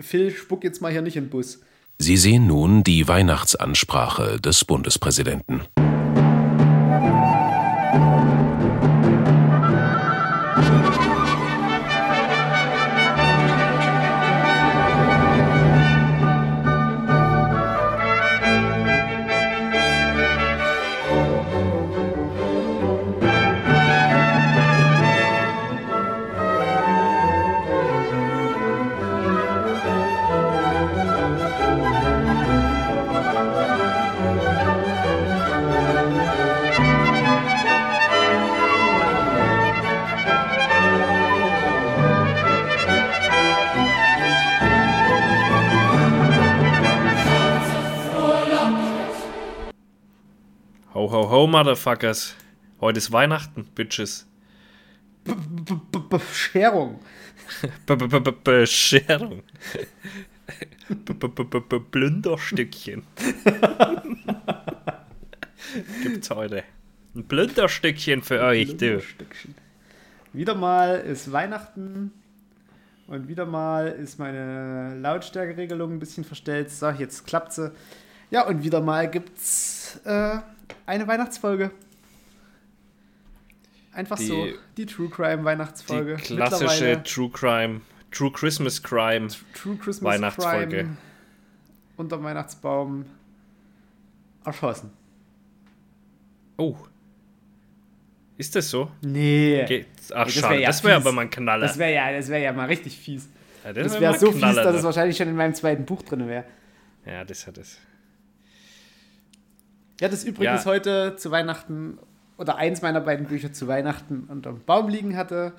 [0.00, 1.60] Phil, spuck jetzt mal hier nicht in den Bus.
[1.98, 5.62] Sie sehen nun die Weihnachtsansprache des Bundespräsidenten.
[51.56, 52.34] Motherfuckers.
[52.82, 54.26] Heute ist Weihnachten, Bitches.
[55.24, 57.00] B -b -b Bescherung.
[58.44, 59.42] Bescherung.
[61.90, 63.04] Blünderstückchen.
[66.02, 66.62] Gibt's heute.
[67.14, 69.00] Ein Blünderstückchen für euch, du.
[69.00, 69.54] Stückchen.
[70.34, 72.12] Wieder mal ist Weihnachten
[73.06, 76.70] und wieder mal ist meine Lautstärkeregelung ein bisschen verstellt.
[76.70, 77.72] So, jetzt klappt sie.
[78.30, 80.38] Ja, und wieder mal gibt's äh,
[80.86, 81.70] eine Weihnachtsfolge.
[83.92, 84.46] Einfach Die- so,
[84.76, 86.16] die True Crime Weihnachtsfolge.
[86.16, 89.28] Die klassische True Crime, True Christmas Crime.
[89.54, 90.76] True Christmas Weihnachtsfolge.
[90.76, 90.96] Crime
[91.96, 93.06] unter Weihnachtsbaum
[94.44, 94.90] erschossen.
[96.58, 96.76] Oh.
[98.36, 98.90] Ist das so?
[99.00, 99.64] Nee.
[99.66, 100.60] Geht, ach, das wär schade.
[100.60, 101.06] ja das wäre fies.
[101.06, 101.66] aber mal ein Knaller.
[101.66, 103.28] Das wäre ja, das wär ja mal richtig fies.
[103.64, 104.86] ja, Das wär wäre mal so ein fies, Knaller, dass es da.
[104.86, 106.44] wahrscheinlich schon in meinem zweiten Buch drin wäre.
[107.06, 107.78] Ja, das hat es.
[110.00, 110.70] Ja, das übrigens Ja.
[110.70, 111.98] heute zu Weihnachten
[112.36, 115.52] oder eins meiner beiden Bücher zu Weihnachten unterm Baum liegen hatte.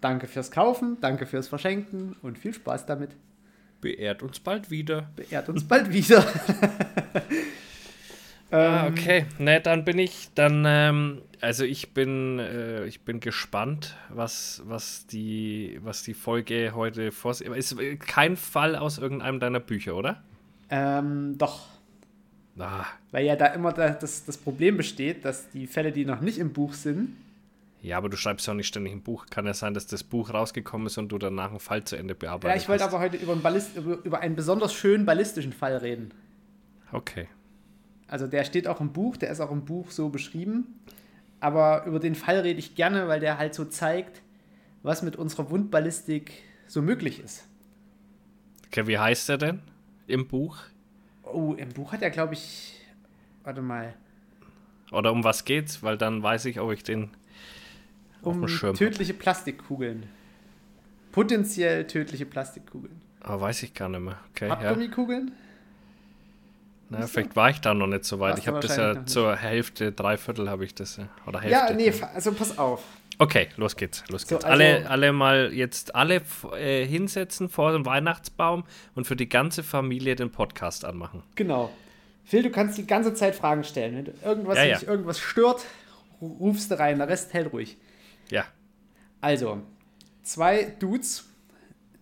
[0.00, 3.10] Danke fürs Kaufen, danke fürs Verschenken und viel Spaß damit.
[3.80, 5.10] Beehrt uns bald wieder.
[5.16, 6.24] Beehrt uns bald wieder.
[8.50, 9.24] Ah, Ähm, okay.
[9.38, 15.06] Ne, dann bin ich, dann, ähm, also ich bin, äh, ich bin gespannt, was, was
[15.06, 17.48] die, was die Folge heute vorsieht.
[17.48, 20.22] Ist kein Fall aus irgendeinem deiner Bücher, oder?
[20.70, 21.66] Ähm, doch,
[22.58, 26.20] Ah, weil ja da immer da, das, das Problem besteht, dass die Fälle, die noch
[26.20, 27.16] nicht im Buch sind,
[27.84, 29.26] ja, aber du schreibst ja auch nicht ständig ein Buch.
[29.26, 32.14] Kann ja sein, dass das Buch rausgekommen ist und du danach einen Fall zu Ende
[32.14, 32.56] bearbeitest.
[32.56, 35.76] ja, ich wollte aber heute über einen, Ballist, über, über einen besonders schönen ballistischen Fall
[35.76, 36.10] reden.
[36.92, 37.28] Okay.
[38.08, 40.80] Also der steht auch im Buch, der ist auch im Buch so beschrieben.
[41.40, 44.22] Aber über den Fall rede ich gerne, weil der halt so zeigt,
[44.82, 46.32] was mit unserer Wundballistik
[46.66, 47.44] so möglich ist.
[48.68, 49.60] Okay, wie heißt er denn
[50.06, 50.56] im Buch?
[51.34, 52.80] Oh, im Buch hat er, glaube ich.
[53.42, 53.94] Warte mal.
[54.92, 55.82] Oder um was geht's?
[55.82, 57.10] Weil dann weiß ich, ob ich den
[58.22, 58.78] auf Um dem Schirm hab.
[58.78, 60.04] tödliche Plastikkugeln.
[61.12, 63.00] Potenziell tödliche Plastikkugeln.
[63.20, 64.18] Aber weiß ich gar nicht mehr.
[64.30, 64.54] Okay, ja.
[64.54, 65.32] Pappgummikugeln?
[66.90, 68.32] Na, vielleicht war ich da noch nicht so weit.
[68.32, 70.96] Warst Ich habe das ja zur Hälfte, drei Viertel habe ich das.
[70.98, 71.08] ja.
[71.26, 71.72] Oder Hälfte.
[71.72, 72.84] Ja, nee, also pass auf.
[73.18, 74.02] Okay, los geht's.
[74.08, 74.44] Los So, geht's.
[74.44, 76.22] also- alle, alle mal jetzt alle
[76.58, 78.64] äh, hinsetzen vor dem Weihnachtsbaum
[78.94, 81.22] und für die ganze Familie den Podcast anmachen.
[81.36, 81.70] Genau.
[82.24, 83.96] Phil, du kannst die ganze Zeit Fragen stellen.
[84.06, 84.78] Wenn irgendwas, Ja, ja.
[84.78, 85.64] dich irgendwas stört,
[86.20, 86.98] ru- rufst du rein.
[86.98, 87.76] Der Rest hält ruhig.
[88.30, 88.44] Ja.
[89.20, 89.62] Also,
[90.22, 91.28] zwei Dudes,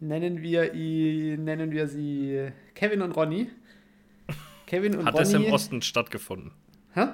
[0.01, 3.51] nennen wir, ihn, nennen wir sie Kevin und Ronny.
[4.67, 5.23] Kevin und Hat Ronny.
[5.25, 6.53] es im Osten stattgefunden?
[6.95, 7.07] Hä?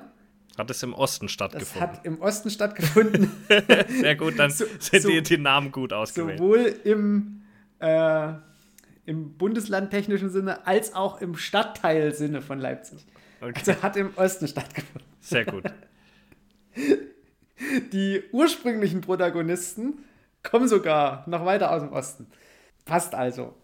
[0.59, 1.81] Hat es im Osten Das stattgefunden?
[1.81, 3.31] hat im Osten stattgefunden,
[3.89, 6.39] Sehr gut, dann So- sind so- die, die Namen gut ausgewählt.
[6.39, 7.43] sowohl im,
[7.79, 8.33] äh,
[9.07, 13.07] im bundeslandtechnischen Sinne als auch im Stadtteilsinne von Leipzig.
[13.41, 15.03] Okay, Also hat im Osten stattgefunden.
[15.21, 15.65] sehr gut.
[17.93, 20.05] Die ursprünglichen Protagonisten
[20.43, 22.27] kommen sogar noch weiter aus dem Osten.
[22.85, 23.55] Passt also.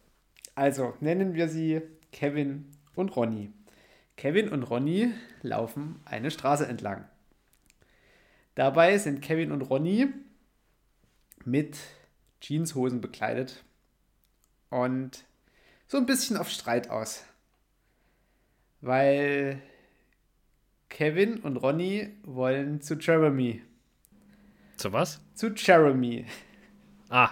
[0.55, 1.81] Also nennen wir sie
[2.13, 3.51] Kevin und Ronny.
[4.17, 7.05] Kevin und Ronny laufen eine Straße entlang.
[8.55, 10.09] Dabei sind Kevin und Ronny
[11.45, 11.77] mit
[12.41, 13.65] Jeanshosen bekleidet
[14.71, 15.25] und
[15.89, 17.25] so ein bisschen auf Streit aus.
[18.81, 19.61] Weil
[20.89, 23.63] Kevin und Ronny wollen zu Jeremy.
[24.77, 25.21] Zu was?
[25.35, 26.27] Zu Jeremy.
[27.17, 27.31] Ah,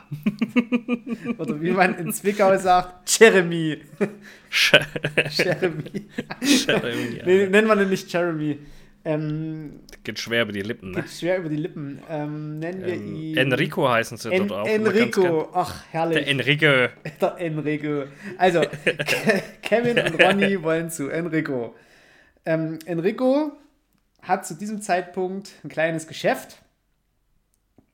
[1.38, 3.78] Oder wie man in Zwickau sagt, Jeremy.
[5.32, 6.08] Jeremy.
[6.40, 7.26] Jeremy, ja.
[7.26, 8.58] Nee, nennen wir den nicht Jeremy.
[9.04, 11.02] Ähm, Geht schwer über die Lippen, ne?
[11.02, 11.98] geht schwer über die Lippen.
[12.08, 13.36] Ähm, nennen wir Ähm, ihn.
[13.36, 14.68] Enrico heißen sie En dort auch.
[14.68, 15.48] Enrico.
[15.52, 16.18] Ach, herrlich.
[16.18, 16.66] Der Enrico.
[17.20, 18.04] Der Enrico.
[18.38, 21.74] Also, Ke- Kevin und Ronny wollen zu Enrico.
[22.46, 23.50] Ähm, Enrico
[24.22, 26.58] hat zu diesem Zeitpunkt ein kleines Geschäft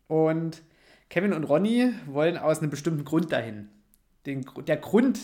[0.09, 0.61] und
[1.11, 3.69] Kevin und Ronny wollen aus einem bestimmten Grund dahin.
[4.27, 5.19] Den, der Grund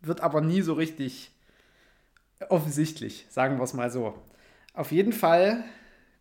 [0.00, 1.32] wird aber nie so richtig
[2.48, 4.14] offensichtlich, sagen wir es mal so.
[4.72, 5.64] Auf jeden Fall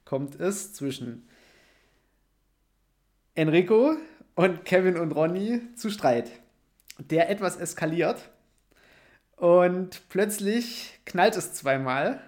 [0.04, 1.27] kommt es zwischen
[3.33, 3.95] Enrico
[4.36, 6.31] und Kevin und Ronny zu Streit,
[7.00, 8.30] der etwas eskaliert
[9.36, 12.21] und plötzlich knallt es zweimal.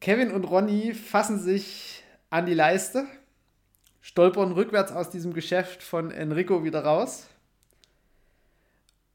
[0.00, 3.06] Kevin und Ronny fassen sich an die Leiste,
[4.00, 7.28] stolpern rückwärts aus diesem Geschäft von Enrico wieder raus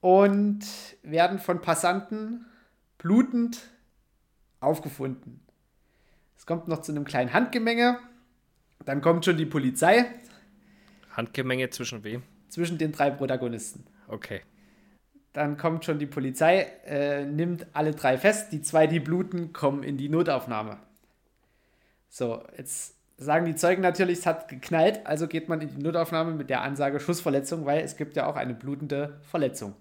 [0.02, 0.64] und
[1.02, 2.46] werden von Passanten
[2.98, 3.62] blutend
[4.60, 5.42] aufgefunden.
[6.38, 8.00] Es kommt noch zu einem kleinen Handgemenge.
[8.84, 10.06] Dann kommt schon die Polizei.
[11.12, 12.24] Handgemenge zwischen wem?
[12.50, 13.86] Zwischen den drei Protagonisten.
[14.08, 14.42] Okay.
[15.34, 18.52] Dann kommt schon die Polizei, äh, nimmt alle drei fest.
[18.52, 20.78] Die zwei, die bluten, kommen in die Notaufnahme.
[22.10, 26.34] So, jetzt sagen die Zeugen natürlich, es hat geknallt, also geht man in die Notaufnahme
[26.34, 29.74] mit der Ansage Schussverletzung, weil es gibt ja auch eine blutende Verletzung.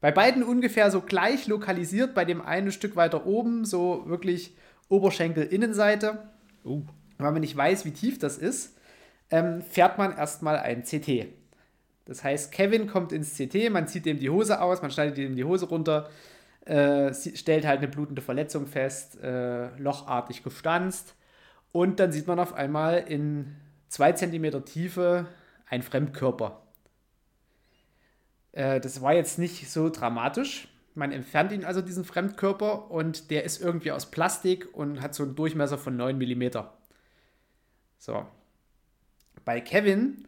[0.00, 4.56] Bei beiden ungefähr so gleich lokalisiert, bei dem einen ein Stück weiter oben, so wirklich
[4.88, 6.18] Oberschenkel-Innenseite.
[6.64, 6.82] Uh.
[7.18, 8.78] Weil man nicht weiß, wie tief das ist,
[9.30, 11.26] ähm, fährt man erstmal ein CT.
[12.06, 15.36] Das heißt, Kevin kommt ins CT, man zieht ihm die Hose aus, man schneidet ihm
[15.36, 16.08] die Hose runter,
[16.64, 21.14] äh, stellt halt eine blutende Verletzung fest, äh, lochartig gestanzt.
[21.72, 23.56] Und dann sieht man auf einmal in
[23.88, 25.26] zwei Zentimeter Tiefe
[25.66, 26.62] ein Fremdkörper.
[28.52, 30.68] Äh, das war jetzt nicht so dramatisch.
[30.94, 35.22] Man entfernt ihn also, diesen Fremdkörper, und der ist irgendwie aus Plastik und hat so
[35.22, 36.58] einen Durchmesser von 9 mm.
[37.98, 38.26] So.
[39.44, 40.26] Bei Kevin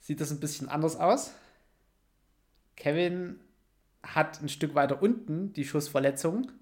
[0.00, 1.34] sieht das ein bisschen anders aus.
[2.76, 3.40] Kevin
[4.02, 6.52] hat ein Stück weiter unten die Schussverletzung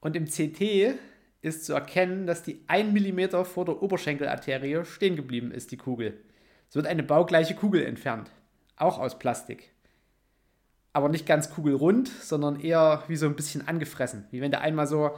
[0.00, 0.98] und im CT
[1.40, 6.20] ist zu erkennen, dass die 1 mm vor der Oberschenkelarterie stehen geblieben ist, die Kugel.
[6.68, 8.30] Es wird eine baugleiche Kugel entfernt,
[8.76, 9.72] auch aus Plastik
[10.98, 14.26] aber nicht ganz kugelrund, sondern eher wie so ein bisschen angefressen.
[14.32, 15.12] Wie wenn du einmal so,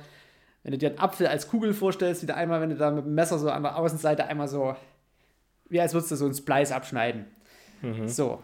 [0.62, 3.06] wenn du dir einen Apfel als Kugel vorstellst, wie du einmal, wenn du da mit
[3.06, 4.76] dem Messer so an der Außenseite einmal so,
[5.70, 7.24] wie als würdest du so ein Splice abschneiden.
[7.80, 8.08] Mhm.
[8.08, 8.42] So.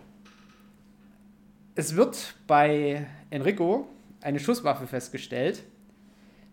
[1.74, 3.86] Es wird bei Enrico
[4.22, 5.62] eine Schusswaffe festgestellt.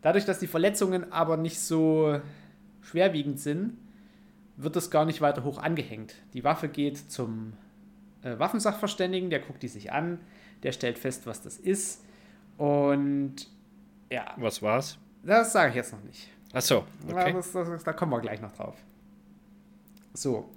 [0.03, 2.19] Dadurch, dass die Verletzungen aber nicht so
[2.81, 3.77] schwerwiegend sind,
[4.57, 6.15] wird es gar nicht weiter hoch angehängt.
[6.33, 7.53] Die Waffe geht zum
[8.21, 10.19] äh, Waffensachverständigen, der guckt die sich an,
[10.61, 12.03] der stellt fest, was das ist.
[12.57, 13.47] Und
[14.11, 14.33] ja.
[14.37, 14.97] Was war's?
[15.23, 16.27] Das sage ich jetzt noch nicht.
[16.51, 17.31] Ach so, okay.
[17.33, 18.75] Das, das, das, da kommen wir gleich noch drauf.
[20.13, 20.49] So.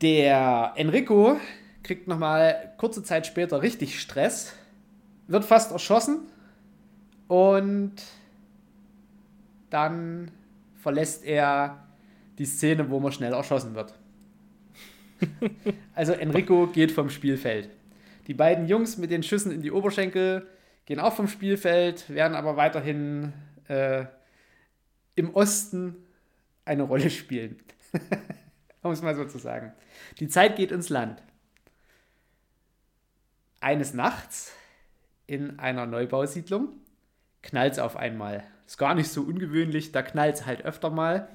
[0.00, 1.36] Der Enrico
[1.82, 4.54] kriegt nochmal kurze Zeit später richtig Stress,
[5.26, 6.20] wird fast erschossen
[7.28, 7.94] und
[9.70, 10.30] dann
[10.76, 11.86] verlässt er
[12.38, 13.94] die Szene, wo man schnell erschossen wird.
[15.94, 17.70] also Enrico geht vom Spielfeld.
[18.26, 20.46] Die beiden Jungs mit den Schüssen in die Oberschenkel
[20.86, 23.32] gehen auch vom Spielfeld, werden aber weiterhin
[23.68, 24.04] äh,
[25.16, 25.96] im Osten
[26.64, 27.58] eine Rolle spielen.
[28.82, 29.72] um es mal so zu sagen.
[30.20, 31.22] Die Zeit geht ins Land.
[33.60, 34.52] Eines Nachts
[35.26, 36.68] in einer Neubausiedlung
[37.42, 38.44] knallt es auf einmal.
[38.68, 41.26] Ist gar nicht so ungewöhnlich, da knallt es halt öfter mal.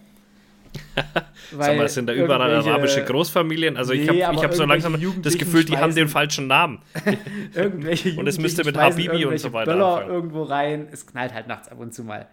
[1.51, 3.75] Sag mal, sind da überall arabische Großfamilien?
[3.75, 6.83] Also nee, ich habe hab so langsam das Gefühl, die haben den falschen Namen.
[7.56, 10.13] irgendwelche Und es müsste mit Habibi und so weiter Böller anfangen.
[10.13, 10.88] irgendwo rein.
[10.91, 12.27] Es knallt halt nachts ab und zu mal.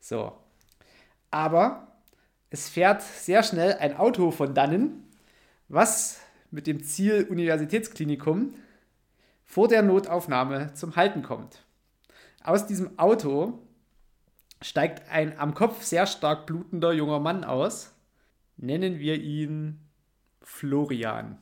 [0.00, 0.32] So.
[1.30, 1.86] Aber
[2.50, 5.04] es fährt sehr schnell ein Auto von dannen,
[5.68, 6.20] was
[6.50, 8.52] mit dem Ziel Universitätsklinikum
[9.44, 11.62] vor der Notaufnahme zum Halten kommt.
[12.42, 13.60] Aus diesem Auto
[14.64, 17.94] steigt ein am Kopf sehr stark blutender junger Mann aus.
[18.56, 19.78] Nennen wir ihn
[20.40, 21.38] Florian.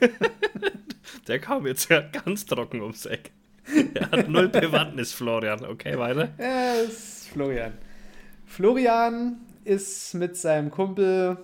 [1.28, 3.30] Der kam jetzt ja ganz trocken ums Eck.
[3.94, 5.64] Er hat null Bewandtnis, Florian.
[5.64, 6.34] Okay, weiter.
[6.36, 7.78] Ja, ist Florian.
[8.44, 11.38] Florian ist mit seinem Kumpel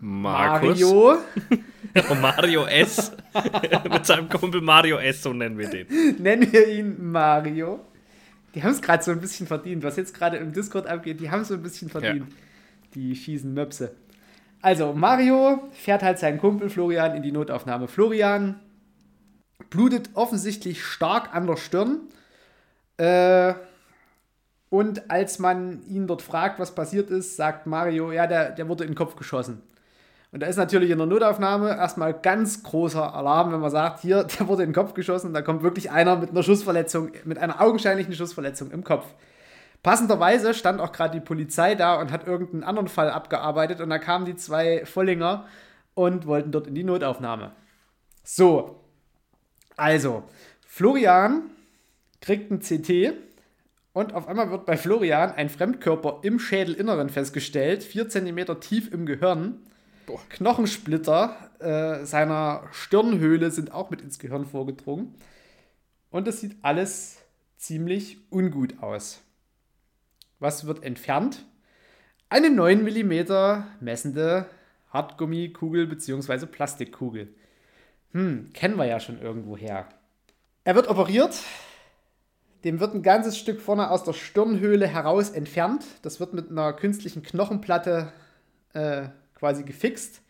[0.00, 0.80] Markus.
[0.80, 1.18] Mario
[2.20, 3.12] Mario S.
[3.90, 5.86] Mit seinem Kumpel Mario S, so nennen wir den.
[6.18, 7.80] Nennen wir ihn Mario.
[8.54, 9.82] Die haben es gerade so ein bisschen verdient.
[9.82, 12.28] Was jetzt gerade im Discord abgeht, die haben es so ein bisschen verdient.
[12.28, 12.36] Ja.
[12.94, 13.94] Die schießen Möpse.
[14.60, 17.88] Also, Mario fährt halt seinen Kumpel Florian in die Notaufnahme.
[17.88, 18.60] Florian
[19.70, 22.00] blutet offensichtlich stark an der Stirn.
[22.98, 23.54] Äh,
[24.68, 28.84] und als man ihn dort fragt, was passiert ist, sagt Mario, ja, der, der wurde
[28.84, 29.62] in den Kopf geschossen.
[30.32, 34.24] Und da ist natürlich in der Notaufnahme erstmal ganz großer Alarm, wenn man sagt, hier,
[34.38, 37.60] der wurde in den Kopf geschossen, da kommt wirklich einer mit einer Schussverletzung, mit einer
[37.60, 39.06] augenscheinlichen Schussverletzung im Kopf.
[39.82, 43.98] Passenderweise stand auch gerade die Polizei da und hat irgendeinen anderen Fall abgearbeitet und da
[43.98, 45.46] kamen die zwei Vollinger
[45.94, 47.52] und wollten dort in die Notaufnahme.
[48.24, 48.80] So,
[49.76, 50.22] also,
[50.66, 51.50] Florian
[52.20, 53.14] kriegt ein CT
[53.92, 59.04] und auf einmal wird bei Florian ein Fremdkörper im Schädelinneren festgestellt, 4 cm tief im
[59.04, 59.66] Gehirn.
[60.06, 60.20] Boah.
[60.28, 65.14] Knochensplitter äh, seiner Stirnhöhle sind auch mit ins Gehirn vorgedrungen.
[66.10, 67.18] Und es sieht alles
[67.56, 69.22] ziemlich ungut aus.
[70.38, 71.44] Was wird entfernt?
[72.28, 74.46] Eine 9 mm messende
[74.90, 76.46] Hartgummikugel bzw.
[76.46, 77.34] Plastikkugel.
[78.12, 79.88] Hm, kennen wir ja schon irgendwo her.
[80.64, 81.38] Er wird operiert.
[82.64, 85.84] Dem wird ein ganzes Stück vorne aus der Stirnhöhle heraus entfernt.
[86.02, 88.12] Das wird mit einer künstlichen Knochenplatte
[88.72, 89.08] äh,
[89.42, 90.22] quasi gefixt.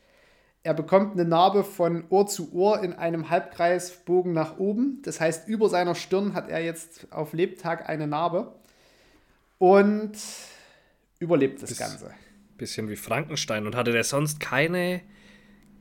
[0.62, 5.02] Er bekommt eine Narbe von Ohr zu Ohr in einem Halbkreisbogen nach oben.
[5.02, 8.54] Das heißt, über seiner Stirn hat er jetzt auf Lebtag eine Narbe
[9.59, 10.12] und
[11.19, 12.14] überlebt das Biss, Ganze.
[12.57, 13.66] Bisschen wie Frankenstein.
[13.66, 15.02] Und hatte der sonst keine,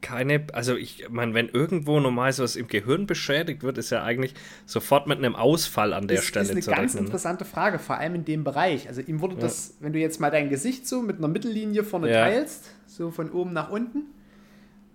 [0.02, 4.34] keine, also ich meine, wenn irgendwo normal sowas im Gehirn beschädigt wird, ist ja eigentlich
[4.66, 7.06] sofort mit einem Ausfall an der das Stelle zu Das ist eine ganz rechnen.
[7.06, 8.88] interessante Frage, vor allem in dem Bereich.
[8.88, 9.42] Also ihm wurde ja.
[9.42, 12.22] das, wenn du jetzt mal dein Gesicht so mit einer Mittellinie vorne ja.
[12.22, 14.06] teilst, so von oben nach unten,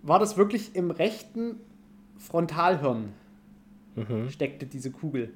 [0.03, 1.57] war das wirklich im rechten
[2.19, 3.13] Frontalhirn
[3.97, 4.31] mhm.
[4.31, 5.33] steckte diese Kugel.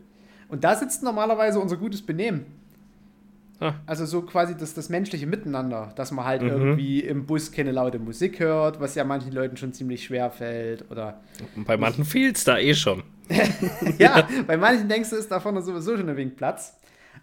[0.48, 2.46] Und da sitzt normalerweise unser gutes Benehmen.
[3.61, 3.75] Ah.
[3.87, 6.49] Also so quasi das, das menschliche Miteinander, dass man halt mhm.
[6.49, 10.90] irgendwie im Bus keine laute Musik hört, was ja manchen Leuten schon ziemlich schwer fällt.
[10.90, 11.21] Oder
[11.55, 13.02] Und bei manchen fehlt es da eh schon.
[13.99, 16.79] ja, bei manchen denkst du, ist da vorne sowieso schon ein wenig Platz.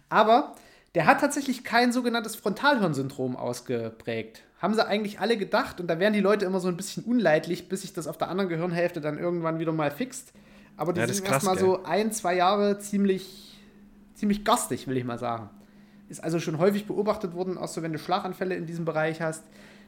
[0.08, 0.54] Aber
[0.94, 4.42] der hat tatsächlich kein sogenanntes Frontalhirnsyndrom ausgeprägt.
[4.60, 7.68] Haben sie eigentlich alle gedacht und da wären die Leute immer so ein bisschen unleidlich,
[7.68, 10.32] bis sich das auf der anderen Gehirnhälfte dann irgendwann wieder mal fixt.
[10.76, 13.58] Aber die ja, sind erstmal so ein, zwei Jahre ziemlich,
[14.14, 15.50] ziemlich garstig, will ich mal sagen.
[16.08, 19.44] Ist also schon häufig beobachtet worden, auch so wenn du Schlaganfälle in diesem Bereich hast,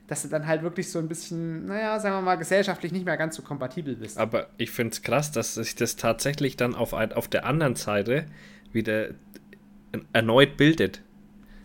[0.07, 3.17] dass du dann halt wirklich so ein bisschen, naja, sagen wir mal, gesellschaftlich nicht mehr
[3.17, 4.19] ganz so kompatibel bist.
[4.19, 7.77] Aber ich finde es krass, dass sich das tatsächlich dann auf, ein, auf der anderen
[7.77, 8.27] Seite
[8.73, 9.11] wieder
[10.13, 11.01] erneut bildet.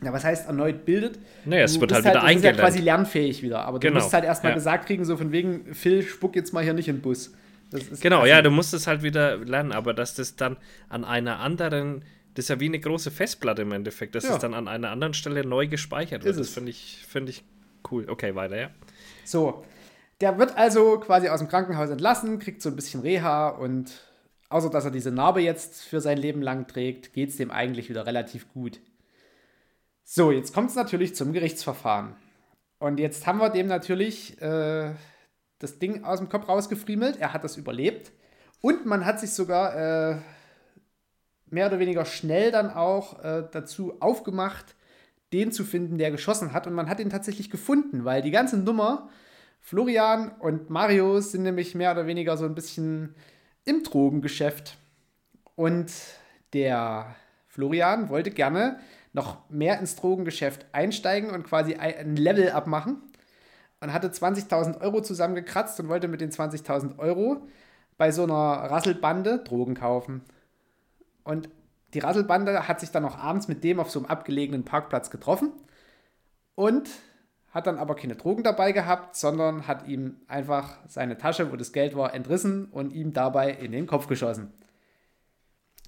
[0.04, 1.18] Ja, was heißt erneut bildet?
[1.46, 2.60] Naja, es wird halt wieder halt, eingelernt.
[2.60, 3.62] ja quasi lernfähig wieder.
[3.66, 4.00] Aber du genau.
[4.00, 4.56] musst halt erstmal ja.
[4.56, 7.34] gesagt kriegen, so von wegen, Phil, spuck jetzt mal hier nicht in den Bus.
[8.00, 10.58] genau, ja, du musst es halt wieder lernen, aber dass das dann
[10.88, 12.04] an einer anderen
[12.36, 14.36] das ist ja wie eine große Festplatte im Endeffekt, dass ja.
[14.36, 16.36] es dann an einer anderen Stelle neu gespeichert wird.
[16.36, 17.44] Ist das finde ich, find ich
[17.90, 18.08] cool.
[18.10, 18.70] Okay, weiter, ja.
[19.24, 19.64] So,
[20.20, 24.02] der wird also quasi aus dem Krankenhaus entlassen, kriegt so ein bisschen Reha und
[24.50, 27.90] außer dass er diese Narbe jetzt für sein Leben lang trägt, geht es dem eigentlich
[27.90, 28.82] wieder relativ gut.
[30.04, 32.16] So, jetzt kommt es natürlich zum Gerichtsverfahren.
[32.80, 34.94] Und jetzt haben wir dem natürlich äh,
[35.60, 37.18] das Ding aus dem Kopf rausgefriemelt.
[37.18, 38.12] Er hat das überlebt.
[38.62, 39.76] Und man hat sich sogar
[40.12, 40.18] äh,
[41.50, 44.76] mehr oder weniger schnell dann auch äh, dazu aufgemacht,
[45.34, 46.68] den zu finden, der geschossen hat.
[46.68, 49.10] Und man hat ihn tatsächlich gefunden, weil die ganze Nummer,
[49.60, 53.16] Florian und Mario sind nämlich mehr oder weniger so ein bisschen
[53.66, 54.78] im Drogengeschäft.
[55.56, 55.92] Und
[56.54, 57.16] der
[57.48, 58.80] Florian wollte gerne
[59.14, 63.02] noch mehr ins Drogengeschäft einsteigen und quasi ein Level abmachen.
[63.82, 67.48] Und hatte 20.000 Euro zusammengekratzt und wollte mit den 20.000 Euro
[67.98, 70.22] bei so einer Rasselbande Drogen kaufen.
[71.26, 71.50] Und
[71.94, 75.52] die Rasselbande hat sich dann noch abends mit dem auf so einem abgelegenen Parkplatz getroffen
[76.54, 76.90] und
[77.52, 81.74] hat dann aber keine Drogen dabei gehabt, sondern hat ihm einfach seine Tasche, wo das
[81.74, 84.54] Geld war, entrissen und ihm dabei in den Kopf geschossen.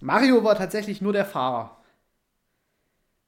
[0.01, 1.77] Mario war tatsächlich nur der Fahrer.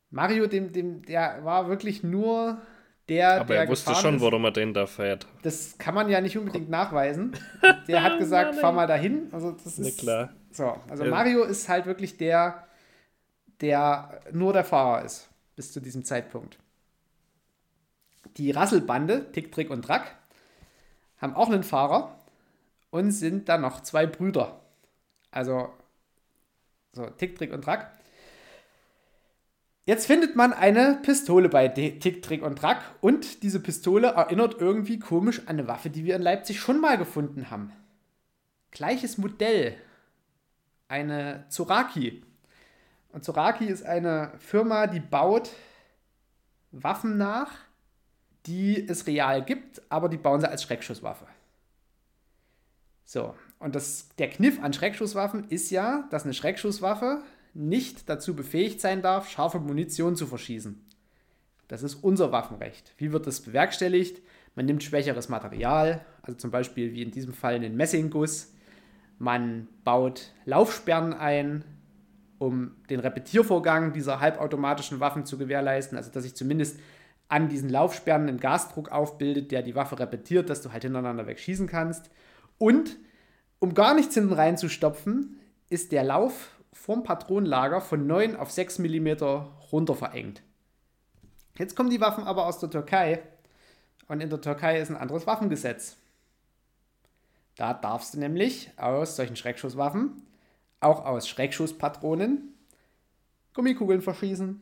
[0.09, 2.61] Mario, dem, dem, der war wirklich nur
[3.09, 4.21] der, Aber der er wusste schon, ist.
[4.21, 5.27] warum er den da fährt.
[5.41, 7.35] Das kann man ja nicht unbedingt nachweisen.
[7.87, 9.29] Der hat gesagt, fahr mal dahin.
[9.31, 10.29] Also das ist, klar.
[10.51, 11.09] So, also ja.
[11.09, 12.67] Mario ist halt wirklich der,
[13.61, 16.59] der nur der Fahrer ist, bis zu diesem Zeitpunkt.
[18.37, 20.15] Die Rasselbande, Tick, Trick und Track,
[21.17, 22.15] haben auch einen Fahrer
[22.91, 24.59] und sind dann noch zwei Brüder.
[25.31, 25.69] Also,
[26.93, 27.91] so, Tick, Trick und Track.
[29.89, 34.99] Jetzt findet man eine Pistole bei Tick, Trick und Track und diese Pistole erinnert irgendwie
[34.99, 37.71] komisch an eine Waffe, die wir in Leipzig schon mal gefunden haben.
[38.69, 39.75] Gleiches Modell,
[40.89, 42.23] eine Zoraki.
[43.13, 45.49] Und Zoraki ist eine Firma, die baut
[46.69, 47.49] Waffen nach,
[48.45, 51.25] die es real gibt, aber die bauen sie als Schreckschusswaffe.
[53.05, 58.81] So, und das, der Kniff an Schreckschusswaffen ist ja, dass eine Schreckschusswaffe nicht dazu befähigt
[58.81, 60.85] sein darf, scharfe Munition zu verschießen.
[61.67, 62.93] Das ist unser Waffenrecht.
[62.97, 64.21] Wie wird das bewerkstelligt?
[64.55, 68.53] Man nimmt schwächeres Material, also zum Beispiel wie in diesem Fall einen Messingguss,
[69.19, 71.65] man baut Laufsperren ein
[72.39, 76.79] um den Repetiervorgang dieser halbautomatischen Waffen zu gewährleisten, also dass sich zumindest
[77.27, 81.67] an diesen Laufsperren ein Gasdruck aufbildet, der die Waffe repetiert, dass du halt hintereinander wegschießen
[81.67, 82.09] kannst.
[82.57, 82.97] Und
[83.59, 85.37] um gar nichts hinten reinzustopfen,
[85.69, 89.07] ist der Lauf vom Patronenlager von 9 auf 6 mm
[89.71, 90.41] runter verengt.
[91.57, 93.21] Jetzt kommen die Waffen aber aus der Türkei
[94.07, 95.97] und in der Türkei ist ein anderes Waffengesetz.
[97.55, 100.25] Da darfst du nämlich aus solchen Schreckschusswaffen,
[100.79, 102.53] auch aus Schreckschusspatronen,
[103.53, 104.61] Gummikugeln verschießen.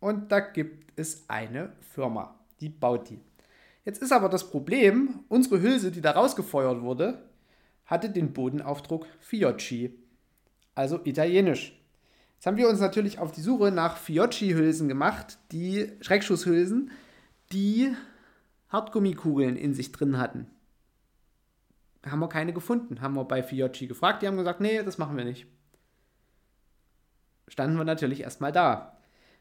[0.00, 3.20] Und da gibt es eine Firma, die baut die.
[3.84, 7.22] Jetzt ist aber das Problem, unsere Hülse, die da rausgefeuert wurde,
[7.86, 9.98] hatte den Bodenaufdruck Fiocchi,
[10.78, 11.76] also italienisch.
[12.36, 16.92] Jetzt haben wir uns natürlich auf die Suche nach Fiocchi-Hülsen gemacht, die Schreckschusshülsen,
[17.52, 17.92] die
[18.68, 20.46] Hartgummikugeln in sich drin hatten.
[22.06, 23.00] Haben wir keine gefunden.
[23.00, 25.48] Haben wir bei Fiocchi gefragt, die haben gesagt, nee, das machen wir nicht.
[27.48, 28.96] Standen wir natürlich erstmal da.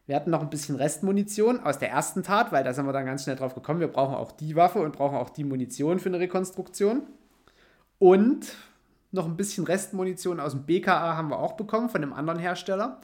[0.07, 3.05] Wir hatten noch ein bisschen Restmunition aus der ersten Tat, weil da sind wir dann
[3.05, 6.09] ganz schnell drauf gekommen, wir brauchen auch die Waffe und brauchen auch die Munition für
[6.09, 7.03] eine Rekonstruktion.
[7.99, 8.55] Und
[9.11, 13.01] noch ein bisschen Restmunition aus dem BKA haben wir auch bekommen von einem anderen Hersteller.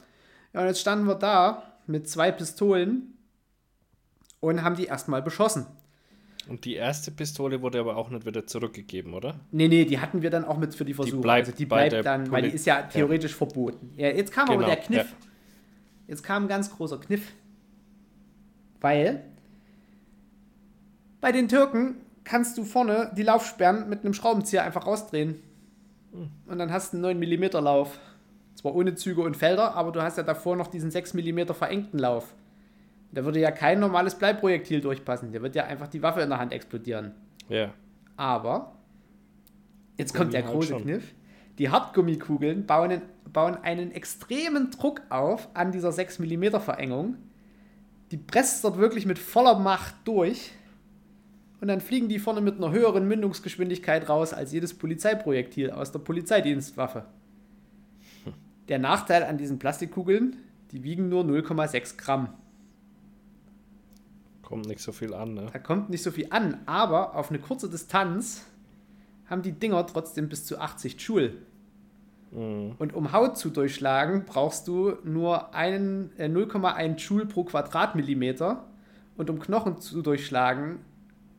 [0.52, 3.16] Ja, und jetzt standen wir da mit zwei Pistolen
[4.40, 5.66] und haben die erstmal beschossen.
[6.48, 9.40] Und die erste Pistole wurde aber auch nicht wieder zurückgegeben, oder?
[9.50, 11.16] Nee, nee, die hatten wir dann auch mit für die Versuche.
[11.16, 13.38] Die bleibt, also die bleibt dann, Poli weil die ist ja theoretisch ja.
[13.38, 13.92] verboten.
[13.96, 15.10] Ja, jetzt kam genau, aber der Kniff.
[15.10, 15.26] Ja.
[16.08, 17.32] Jetzt kam ein ganz großer Kniff.
[18.80, 19.24] Weil
[21.22, 25.36] bei den Türken kannst du vorne die Laufsperren mit einem Schraubenzieher einfach rausdrehen.
[26.46, 27.98] Und dann hast du einen 9 mm Lauf.
[28.54, 31.98] Zwar ohne Züge und Felder, aber du hast ja davor noch diesen 6 mm verengten
[31.98, 32.34] Lauf.
[33.12, 35.32] Da würde ja kein normales Bleiprojektil durchpassen.
[35.32, 37.12] Der wird ja einfach die Waffe in der Hand explodieren.
[37.48, 37.72] Ja.
[38.16, 38.72] Aber,
[39.96, 41.14] jetzt kommt der große halt Kniff.
[41.58, 43.02] Die Hartgummikugeln bauen,
[43.32, 47.16] bauen einen extremen Druck auf an dieser 6 mm Verengung.
[48.10, 50.52] Die presst dort wirklich mit voller Macht durch.
[51.64, 55.98] Und dann fliegen die vorne mit einer höheren Mündungsgeschwindigkeit raus als jedes Polizeiprojektil aus der
[55.98, 57.06] Polizeidienstwaffe.
[58.68, 60.36] Der Nachteil an diesen Plastikkugeln,
[60.72, 62.34] die wiegen nur 0,6 Gramm.
[64.42, 65.46] Kommt nicht so viel an, ne?
[65.50, 68.44] Da kommt nicht so viel an, aber auf eine kurze Distanz
[69.24, 71.32] haben die Dinger trotzdem bis zu 80 Joule.
[72.30, 72.74] Mhm.
[72.76, 78.66] Und um Haut zu durchschlagen, brauchst du nur äh, 0,1 Joule pro Quadratmillimeter.
[79.16, 80.80] Und um Knochen zu durchschlagen,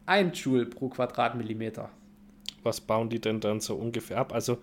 [0.05, 1.89] 1 Joule pro Quadratmillimeter.
[2.63, 4.33] Was bauen die denn dann so ungefähr ab?
[4.33, 4.57] Also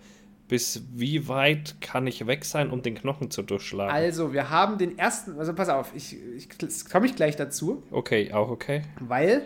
[0.48, 3.90] bis wie weit kann ich weg sein, um den Knochen zu durchschlagen?
[3.90, 6.48] Also, wir haben den ersten, also pass auf, ich, ich
[6.90, 7.82] komme ich gleich dazu.
[7.90, 8.82] Okay, auch okay.
[9.00, 9.44] Weil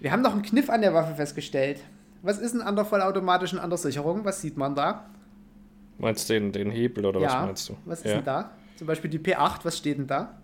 [0.00, 1.80] wir haben noch einen Kniff an der Waffe festgestellt.
[2.22, 4.24] Was ist denn an der vollautomatischen an der Sicherung?
[4.24, 5.06] Was sieht man da?
[5.98, 7.76] Meinst du den, den Hebel oder ja, was meinst du?
[7.84, 8.14] Was ist ja.
[8.16, 8.50] denn da?
[8.76, 10.38] Zum Beispiel die P8, was steht denn da?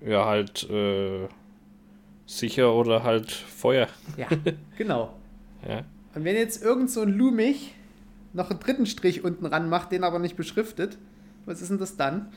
[0.00, 1.28] Ja, halt äh,
[2.26, 3.88] sicher oder halt Feuer.
[4.16, 4.26] Ja,
[4.78, 5.14] genau.
[5.66, 5.84] ja.
[6.14, 7.74] Und wenn jetzt irgend so ein Lumich
[8.32, 10.98] noch einen dritten Strich unten ran macht, den aber nicht beschriftet,
[11.46, 12.32] was ist denn das dann?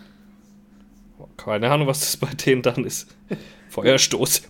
[1.35, 3.15] Keine Ahnung, was das bei denen dann ist.
[3.69, 4.43] Feuerstoß.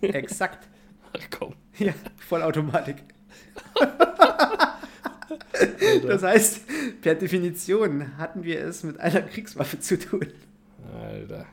[0.00, 0.68] Exakt.
[1.12, 1.54] Ach komm.
[1.78, 2.96] Ja, Vollautomatik.
[6.06, 6.60] das heißt,
[7.00, 10.26] per Definition hatten wir es mit einer Kriegswaffe zu tun.
[11.00, 11.46] Alter.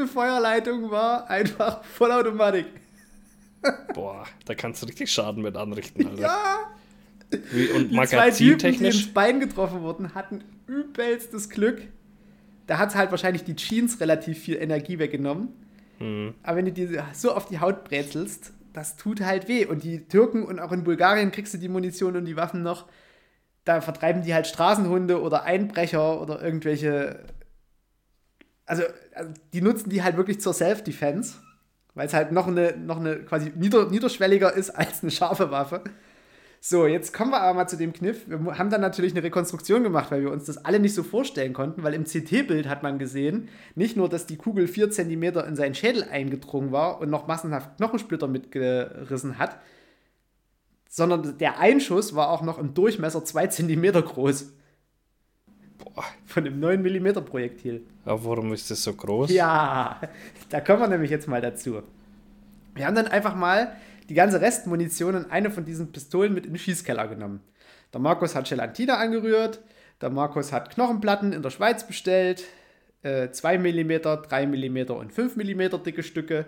[0.00, 2.64] Dritte Feuerleitung war einfach Vollautomatik.
[3.92, 6.22] Boah, da kannst du richtig Schaden mit anrichten, Alter.
[6.22, 6.58] Ja!
[7.52, 11.82] Wie, und die zwei Typen, die ins Bein getroffen wurden, hatten übelstes Glück.
[12.66, 15.48] Da hat es halt wahrscheinlich die Jeans relativ viel Energie weggenommen.
[15.98, 16.34] Mhm.
[16.42, 19.66] Aber wenn du die so auf die Haut brezelst, das tut halt weh.
[19.66, 22.86] Und die Türken und auch in Bulgarien kriegst du die Munition und die Waffen noch.
[23.66, 27.20] Da vertreiben die halt Straßenhunde oder Einbrecher oder irgendwelche.
[28.70, 31.34] Also, also die nutzen die halt wirklich zur Self-Defense.
[31.94, 35.82] Weil es halt noch eine, noch eine quasi nieder, niederschwelliger ist als eine scharfe Waffe.
[36.60, 38.28] So, jetzt kommen wir aber mal zu dem Kniff.
[38.28, 41.52] Wir haben dann natürlich eine Rekonstruktion gemacht, weil wir uns das alle nicht so vorstellen
[41.52, 45.56] konnten, weil im CT-Bild hat man gesehen, nicht nur, dass die Kugel 4 cm in
[45.56, 49.58] seinen Schädel eingedrungen war und noch massenhaft Knochensplitter mitgerissen hat,
[50.88, 54.52] sondern der Einschuss war auch noch im Durchmesser 2 cm groß.
[55.82, 56.04] Boah.
[56.26, 57.86] Von dem 9 mm Projektil.
[58.04, 59.30] Aber warum ist das so groß?
[59.30, 60.00] Ja,
[60.48, 61.82] da kommen wir nämlich jetzt mal dazu.
[62.74, 63.76] Wir haben dann einfach mal
[64.08, 67.40] die ganze Restmunition in eine von diesen Pistolen mit in den Schießkeller genommen.
[67.92, 69.60] Der Markus hat Gelatine angerührt,
[70.00, 72.44] der Markus hat Knochenplatten in der Schweiz bestellt,
[73.02, 76.46] äh, 2 mm, 3 mm und 5 mm dicke Stücke.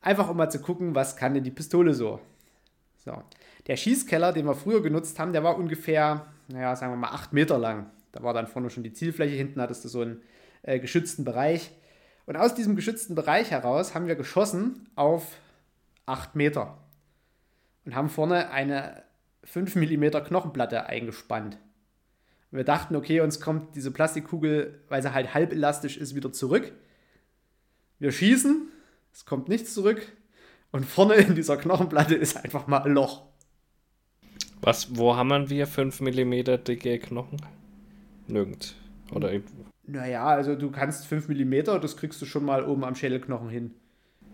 [0.00, 2.20] Einfach um mal zu gucken, was kann denn die Pistole so.
[3.04, 3.22] So.
[3.66, 7.32] Der Schießkeller, den wir früher genutzt haben, der war ungefähr naja, sagen wir mal, acht
[7.32, 7.90] Meter lang.
[8.12, 10.22] Da war dann vorne schon die Zielfläche, hinten hattest du so einen
[10.62, 11.70] äh, geschützten Bereich.
[12.26, 15.38] Und aus diesem geschützten Bereich heraus haben wir geschossen auf
[16.06, 16.78] acht Meter
[17.84, 19.02] und haben vorne eine
[19.44, 21.58] 5 mm Knochenplatte eingespannt.
[22.50, 26.72] wir dachten, okay, uns kommt diese Plastikkugel, weil sie halt halb elastisch ist, wieder zurück.
[27.98, 28.68] Wir schießen,
[29.12, 30.12] es kommt nichts zurück
[30.70, 33.26] und vorne in dieser Knochenplatte ist einfach mal ein Loch.
[34.60, 37.38] Was, wo haben wir 5 mm dicke Knochen?
[38.28, 38.74] Nirgends.
[39.12, 39.32] Oder.
[39.84, 43.74] Naja, also du kannst 5 mm, das kriegst du schon mal oben am Schädelknochen hin.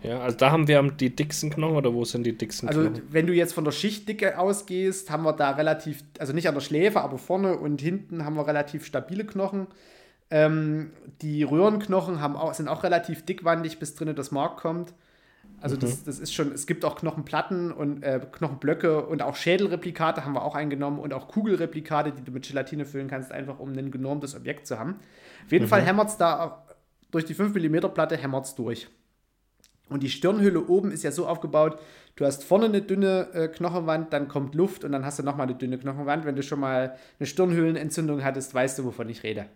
[0.03, 2.97] Ja, also da haben wir die dicksten Knochen oder wo sind die dicksten also, Knochen?
[2.97, 6.55] Also wenn du jetzt von der Schichtdicke ausgehst, haben wir da relativ, also nicht an
[6.55, 9.67] der Schläfe, aber vorne und hinten haben wir relativ stabile Knochen.
[10.31, 10.91] Ähm,
[11.23, 14.93] die Röhrenknochen haben auch, sind auch relativ dickwandig, bis drinnen das Mark kommt.
[15.65, 15.81] Also mhm.
[15.81, 20.35] das, das ist schon, es gibt auch Knochenplatten und äh, Knochenblöcke und auch Schädelreplikate haben
[20.35, 23.91] wir auch eingenommen und auch Kugelreplikate, die du mit Gelatine füllen kannst, einfach um ein
[23.91, 24.97] genormtes Objekt zu haben.
[25.47, 25.69] Auf jeden mhm.
[25.69, 26.67] Fall hämmert es da
[27.11, 28.89] durch die 5 mm Platte hämmert es durch.
[29.89, 31.79] Und die Stirnhülle oben ist ja so aufgebaut,
[32.17, 35.47] du hast vorne eine dünne äh, Knochenwand, dann kommt Luft und dann hast du nochmal
[35.47, 36.25] eine dünne Knochenwand.
[36.25, 39.47] Wenn du schon mal eine Stirnhöhlenentzündung hattest, weißt du, wovon ich rede.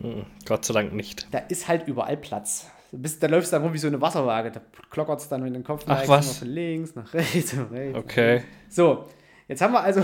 [0.00, 1.26] Hm, Gott sei Dank nicht.
[1.30, 2.70] Da ist halt überall Platz.
[2.90, 4.50] Bist, da läufst du dann rum wie so eine Wasserwaage.
[4.50, 6.38] Da klockert es dann mit dem Kopf Ach, neigst, was?
[6.38, 7.98] von links nach rechts und rechts.
[7.98, 8.42] Okay.
[8.68, 9.06] So,
[9.46, 10.02] jetzt haben wir also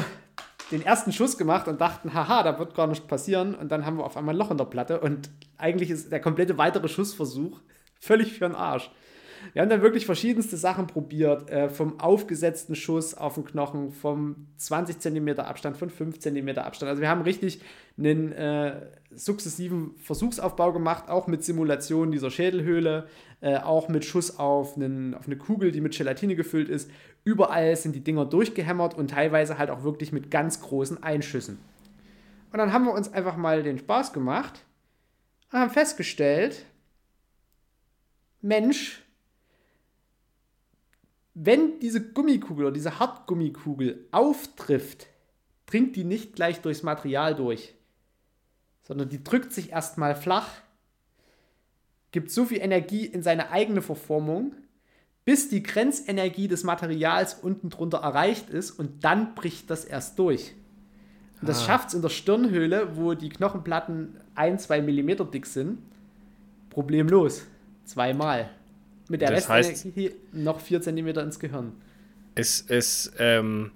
[0.70, 3.55] den ersten Schuss gemacht und dachten, haha, da wird gar nichts passieren.
[3.55, 6.20] Und dann haben wir auf einmal ein Loch in der Platte und eigentlich ist der
[6.20, 7.61] komplette weitere Schussversuch
[7.99, 8.90] völlig für den Arsch.
[9.53, 14.47] Wir haben dann wirklich verschiedenste Sachen probiert, äh, vom aufgesetzten Schuss auf den Knochen, vom
[14.57, 16.91] 20 cm Abstand, von 5 cm Abstand.
[16.91, 17.61] Also wir haben richtig
[17.99, 18.81] einen äh,
[19.13, 23.07] sukzessiven Versuchsaufbau gemacht, auch mit Simulation dieser Schädelhöhle,
[23.41, 26.91] äh, auch mit Schuss auf, einen, auf eine Kugel, die mit Gelatine gefüllt ist.
[27.25, 31.59] Überall sind die Dinger durchgehämmert und teilweise halt auch wirklich mit ganz großen Einschüssen.
[32.53, 34.65] Und dann haben wir uns einfach mal den Spaß gemacht
[35.53, 36.67] und haben festgestellt,
[38.41, 39.04] Mensch,
[41.35, 45.09] wenn diese Gummikugel oder diese Hartgummikugel auftrifft,
[45.66, 47.75] dringt die nicht gleich durchs Material durch,
[48.83, 50.49] sondern die drückt sich erstmal flach,
[52.12, 54.55] gibt so viel Energie in seine eigene Verformung,
[55.25, 60.55] bis die Grenzenergie des Materials unten drunter erreicht ist und dann bricht das erst durch.
[61.40, 61.66] Und das ah.
[61.66, 65.79] schafft es in der Stirnhöhle, wo die Knochenplatten ein, zwei Millimeter dick sind,
[66.70, 67.47] problemlos.
[67.85, 68.51] Zweimal.
[69.09, 71.73] Mit der das Restenergie heißt, noch 4 cm ins Gehirn.
[72.35, 73.71] Es, es, ähm,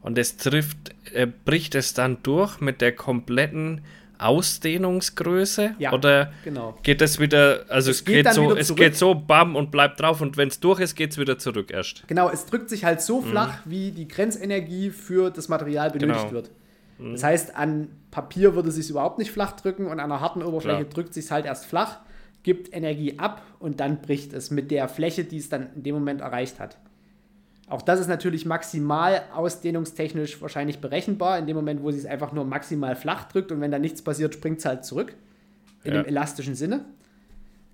[0.00, 3.82] und es trifft, äh, bricht es dann durch mit der kompletten
[4.18, 5.76] Ausdehnungsgröße?
[5.78, 6.76] Ja, oder genau.
[6.82, 10.00] geht es wieder, also es, es geht, geht so, es geht so bam und bleibt
[10.00, 12.06] drauf und wenn es durch ist, geht es wieder zurück erst.
[12.08, 13.26] Genau, es drückt sich halt so mhm.
[13.26, 16.32] flach, wie die Grenzenergie für das Material benötigt genau.
[16.32, 16.50] wird.
[16.98, 17.12] Mhm.
[17.12, 20.42] Das heißt, an Papier würde es sich überhaupt nicht flach drücken und an einer harten
[20.42, 20.94] Oberfläche Klar.
[20.94, 21.98] drückt es sich halt erst flach
[22.42, 25.94] gibt Energie ab und dann bricht es mit der Fläche, die es dann in dem
[25.94, 26.78] Moment erreicht hat.
[27.68, 32.32] Auch das ist natürlich maximal ausdehnungstechnisch wahrscheinlich berechenbar, in dem Moment, wo sie es einfach
[32.32, 35.14] nur maximal flach drückt und wenn da nichts passiert, springt es halt zurück.
[35.84, 36.02] In ja.
[36.02, 36.84] dem elastischen Sinne.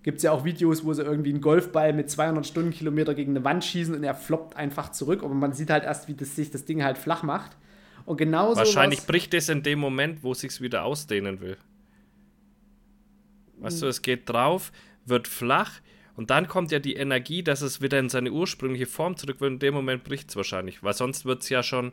[0.02, 3.44] Gibt es ja auch Videos, wo sie irgendwie einen Golfball mit 200 Stundenkilometer gegen eine
[3.44, 5.22] Wand schießen und er floppt einfach zurück.
[5.22, 7.57] Aber man sieht halt erst, wie das, sich das Ding halt flach macht.
[8.07, 8.57] Und genauso.
[8.57, 11.59] Wahrscheinlich bricht es in dem Moment, wo es sich wieder ausdehnen will.
[13.61, 14.73] Weißt du, es geht drauf,
[15.05, 15.81] wird flach
[16.18, 19.53] und dann kommt ja die Energie, dass es wieder in seine ursprüngliche Form zurück wird.
[19.53, 21.92] In dem Moment bricht es wahrscheinlich, weil sonst wird es ja schon,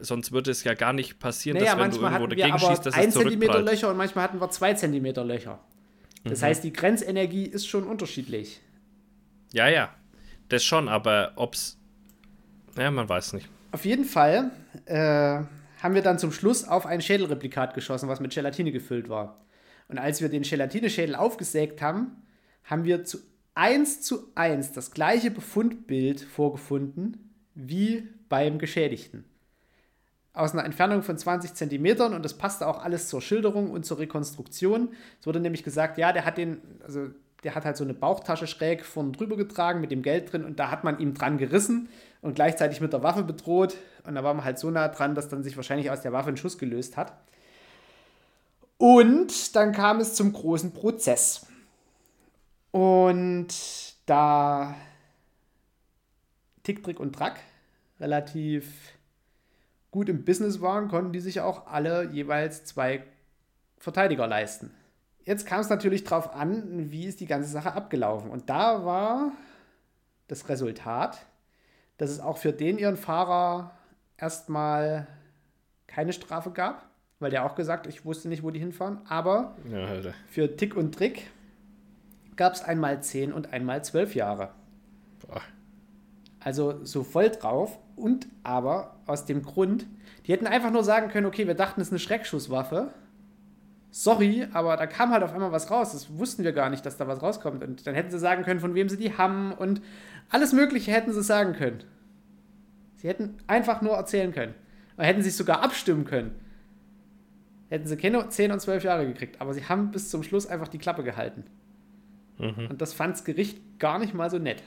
[0.00, 2.96] sonst würde es ja gar nicht passieren, naja, dass wenn du irgendwo dagegen schießt, dass
[2.96, 3.64] es zurückprallt.
[3.64, 5.60] Löcher und manchmal hatten wir 2 cm Löcher.
[6.24, 6.44] Das mhm.
[6.46, 8.60] heißt, die Grenzenergie ist schon unterschiedlich.
[9.52, 9.94] Ja, ja,
[10.48, 11.78] das schon, aber ob es,
[12.76, 13.48] ja, man weiß nicht.
[13.70, 14.50] Auf jeden Fall
[14.86, 19.38] äh, haben wir dann zum Schluss auf ein Schädelreplikat geschossen, was mit Gelatine gefüllt war.
[19.88, 22.22] Und als wir den Gelatineschädel aufgesägt haben,
[22.64, 23.18] haben wir zu
[23.54, 29.24] 1 zu 1 das gleiche Befundbild vorgefunden wie beim Geschädigten.
[30.34, 33.98] Aus einer Entfernung von 20 Zentimetern und das passte auch alles zur Schilderung und zur
[33.98, 34.90] Rekonstruktion.
[35.18, 37.08] Es wurde nämlich gesagt, ja, der hat den, also
[37.44, 40.58] der hat halt so eine Bauchtasche schräg vorne drüber getragen mit dem Geld drin und
[40.58, 41.88] da hat man ihm dran gerissen
[42.20, 43.76] und gleichzeitig mit der Waffe bedroht.
[44.04, 46.28] Und da war man halt so nah dran, dass dann sich wahrscheinlich aus der Waffe
[46.28, 47.12] ein Schuss gelöst hat.
[48.78, 51.46] Und dann kam es zum großen Prozess.
[52.70, 53.48] Und
[54.06, 54.74] da
[56.62, 57.40] Tick, Trick und Track
[58.00, 58.96] relativ
[59.90, 63.04] gut im Business waren, konnten die sich auch alle jeweils zwei
[63.78, 64.74] Verteidiger leisten.
[65.24, 68.30] Jetzt kam es natürlich darauf an, wie ist die ganze Sache abgelaufen.
[68.30, 69.32] Und da war
[70.28, 71.24] das Resultat,
[71.96, 73.76] dass es auch für den ihren Fahrer
[74.18, 75.06] erstmal
[75.86, 78.98] keine Strafe gab, weil der auch gesagt, ich wusste nicht, wo die hinfahren.
[79.08, 79.88] Aber Ja,
[80.28, 81.30] für Tick und Trick
[82.36, 84.50] gab es einmal 10 und einmal 12 Jahre.
[85.26, 85.40] Boah.
[86.40, 89.86] Also so voll drauf und aber aus dem Grund,
[90.26, 92.92] die hätten einfach nur sagen können, okay, wir dachten, es ist eine Schreckschusswaffe.
[93.90, 95.92] Sorry, aber da kam halt auf einmal was raus.
[95.92, 97.64] Das wussten wir gar nicht, dass da was rauskommt.
[97.64, 99.80] Und dann hätten sie sagen können, von wem sie die haben und
[100.28, 101.82] alles Mögliche hätten sie sagen können.
[102.96, 104.54] Sie hätten einfach nur erzählen können.
[104.98, 106.34] Und hätten sich sogar abstimmen können.
[107.68, 109.40] Hätten sie keine 10 und 12 Jahre gekriegt.
[109.40, 111.44] Aber sie haben bis zum Schluss einfach die Klappe gehalten.
[112.38, 112.68] Mhm.
[112.70, 114.62] Und das fand das Gericht gar nicht mal so nett.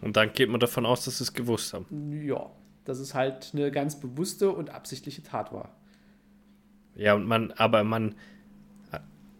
[0.00, 1.86] Und dann geht man davon aus, dass sie es gewusst haben.
[2.22, 2.50] Ja,
[2.84, 5.74] dass es halt eine ganz bewusste und absichtliche Tat war.
[6.94, 8.14] Ja, und man, aber man,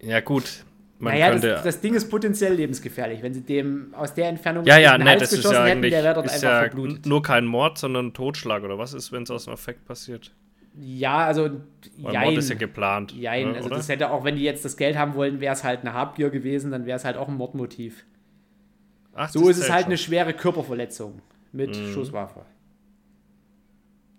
[0.01, 0.65] ja gut,
[0.99, 3.23] man naja, könnte, das, das Ding ist potenziell lebensgefährlich.
[3.23, 6.15] Wenn sie dem aus der Entfernung ja, ja, den das ist ja hätten, der wäre
[6.15, 7.07] dort ist einfach ja verblutet.
[7.07, 10.35] nur kein Mord, sondern ein Totschlag, oder was ist, wenn es aus dem Effekt passiert?
[10.83, 11.51] Ja, also,
[11.99, 12.25] Weil jein.
[12.25, 13.13] Mord ist ja geplant.
[13.13, 13.49] jein.
[13.51, 13.77] ne, Also, oder?
[13.77, 16.31] das hätte auch, wenn die jetzt das Geld haben wollen, wäre es halt eine Habgier
[16.31, 18.05] gewesen, dann wäre es halt auch ein Mordmotiv.
[19.13, 19.87] Ach, So ist es halt schon.
[19.91, 21.21] eine schwere Körperverletzung
[21.53, 21.93] mit Mhm.
[21.93, 22.47] Schusswaffe.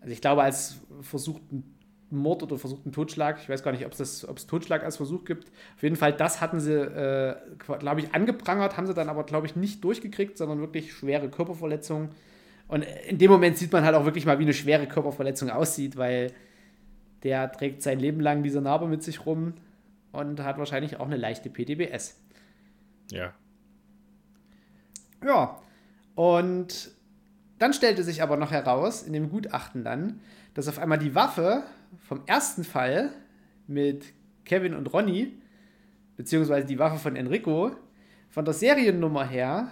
[0.01, 1.63] Also, ich glaube, als versuchten
[2.09, 4.97] Mord oder versuchten Totschlag, ich weiß gar nicht, ob es das- ob es Totschlag als
[4.97, 5.47] Versuch gibt.
[5.77, 7.35] Auf jeden Fall, das hatten sie, äh,
[7.79, 12.09] glaube ich, angeprangert, haben sie dann aber, glaube ich, nicht durchgekriegt, sondern wirklich schwere Körperverletzungen.
[12.67, 15.95] Und in dem Moment sieht man halt auch wirklich mal, wie eine schwere Körperverletzung aussieht,
[15.95, 16.31] weil
[17.23, 19.53] der trägt sein Leben lang diese Narbe mit sich rum
[20.11, 22.19] und hat wahrscheinlich auch eine leichte PTBS.
[23.11, 23.33] Ja.
[25.23, 25.61] Ja,
[26.15, 26.91] und
[27.59, 30.19] dann stellte sich aber noch heraus, in dem Gutachten dann,
[30.55, 31.63] dass auf einmal die Waffe
[31.99, 33.11] vom ersten Fall
[33.67, 34.05] mit
[34.45, 35.33] Kevin und Ronny,
[36.17, 37.75] beziehungsweise die Waffe von Enrico,
[38.29, 39.71] von der Seriennummer her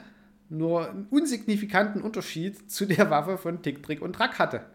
[0.50, 4.66] nur einen unsignifikanten Unterschied zu der Waffe von Tick, Trick und Track hatte.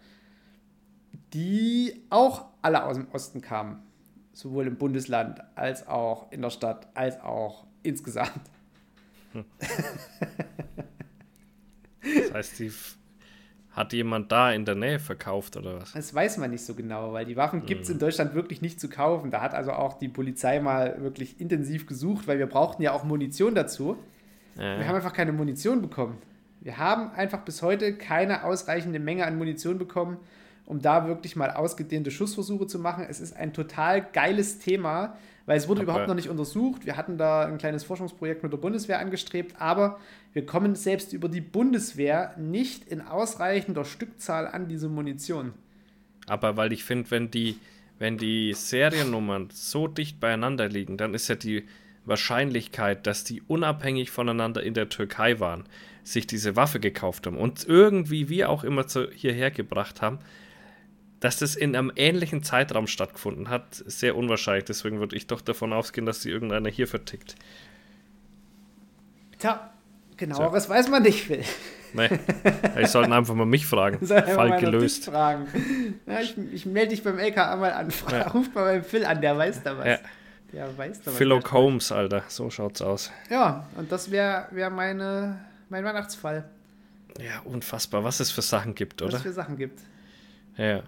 [1.34, 3.82] Die auch alle aus dem Osten kamen.
[4.32, 8.40] Sowohl im Bundesland als auch in der Stadt, als auch insgesamt.
[12.02, 12.72] Das heißt, die
[13.70, 15.92] hat jemand da in der Nähe verkauft, oder was?
[15.92, 18.78] Das weiß man nicht so genau, weil die Waffen gibt es in Deutschland wirklich nicht
[18.80, 19.30] zu kaufen.
[19.30, 23.02] Da hat also auch die Polizei mal wirklich intensiv gesucht, weil wir brauchten ja auch
[23.04, 23.96] Munition dazu.
[24.54, 26.18] Wir Äh, haben einfach keine Munition bekommen.
[26.60, 30.18] Wir haben einfach bis heute keine ausreichende Menge an Munition bekommen,
[30.66, 33.04] um da wirklich mal ausgedehnte Schussversuche zu machen.
[33.08, 36.86] Es ist ein total geiles Thema, weil es wurde Aber- überhaupt noch nicht untersucht.
[36.86, 39.98] Wir hatten da ein kleines Forschungsprojekt mit der Bundeswehr angestrebt, aber
[40.32, 45.52] wir kommen selbst über die Bundeswehr nicht in ausreichender Stückzahl an diese Munition.
[46.26, 47.58] aber weil ich finde, wenn die,
[47.98, 51.64] wenn die Seriennummern so dicht beieinander liegen, dann ist ja die
[52.06, 55.64] Wahrscheinlichkeit, dass die unabhängig voneinander in der Türkei waren,
[56.02, 60.18] sich diese Waffe gekauft haben und irgendwie, wie auch immer, zu, hierher gebracht haben,
[61.24, 64.66] dass das in einem ähnlichen Zeitraum stattgefunden hat, sehr unwahrscheinlich.
[64.66, 67.34] Deswegen würde ich doch davon ausgehen, dass die irgendeiner hier vertickt.
[69.38, 69.72] Tja,
[70.18, 71.42] genaueres weiß man nicht, Phil.
[71.94, 72.10] Nee,
[72.78, 74.06] ich sollte einfach mal mich fragen.
[74.06, 75.06] Fall gelöst.
[75.06, 75.46] Fragen.
[76.06, 77.88] Ja, ich, ich melde dich beim LKA mal an.
[78.10, 78.28] Ja.
[78.34, 79.86] Ruf mal beim Phil an, der weiß da was.
[79.86, 79.98] Ja.
[80.52, 81.16] Der weiß da was.
[81.16, 83.10] Philo Combs, Alter, so schaut's aus.
[83.30, 86.44] Ja, und das wäre wär meine, mein Weihnachtsfall,
[87.18, 89.16] Ja, unfassbar, was es für Sachen gibt, was oder?
[89.16, 89.80] es für Sachen gibt.
[90.58, 90.82] Ja.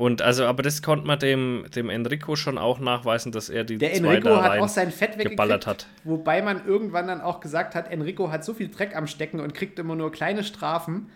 [0.00, 3.76] Und also, aber das konnte man dem, dem Enrico schon auch nachweisen, dass er die
[3.76, 5.86] Der Enrico hat auch sein Fett geballert weggekriegt, hat.
[6.04, 9.52] wobei man irgendwann dann auch gesagt hat, Enrico hat so viel Dreck am Stecken und
[9.52, 11.10] kriegt immer nur kleine Strafen.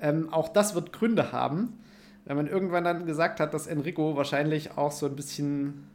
[0.00, 1.80] Ähm, auch das wird Gründe haben,
[2.26, 5.88] weil man irgendwann dann gesagt hat, dass Enrico wahrscheinlich auch so ein bisschen,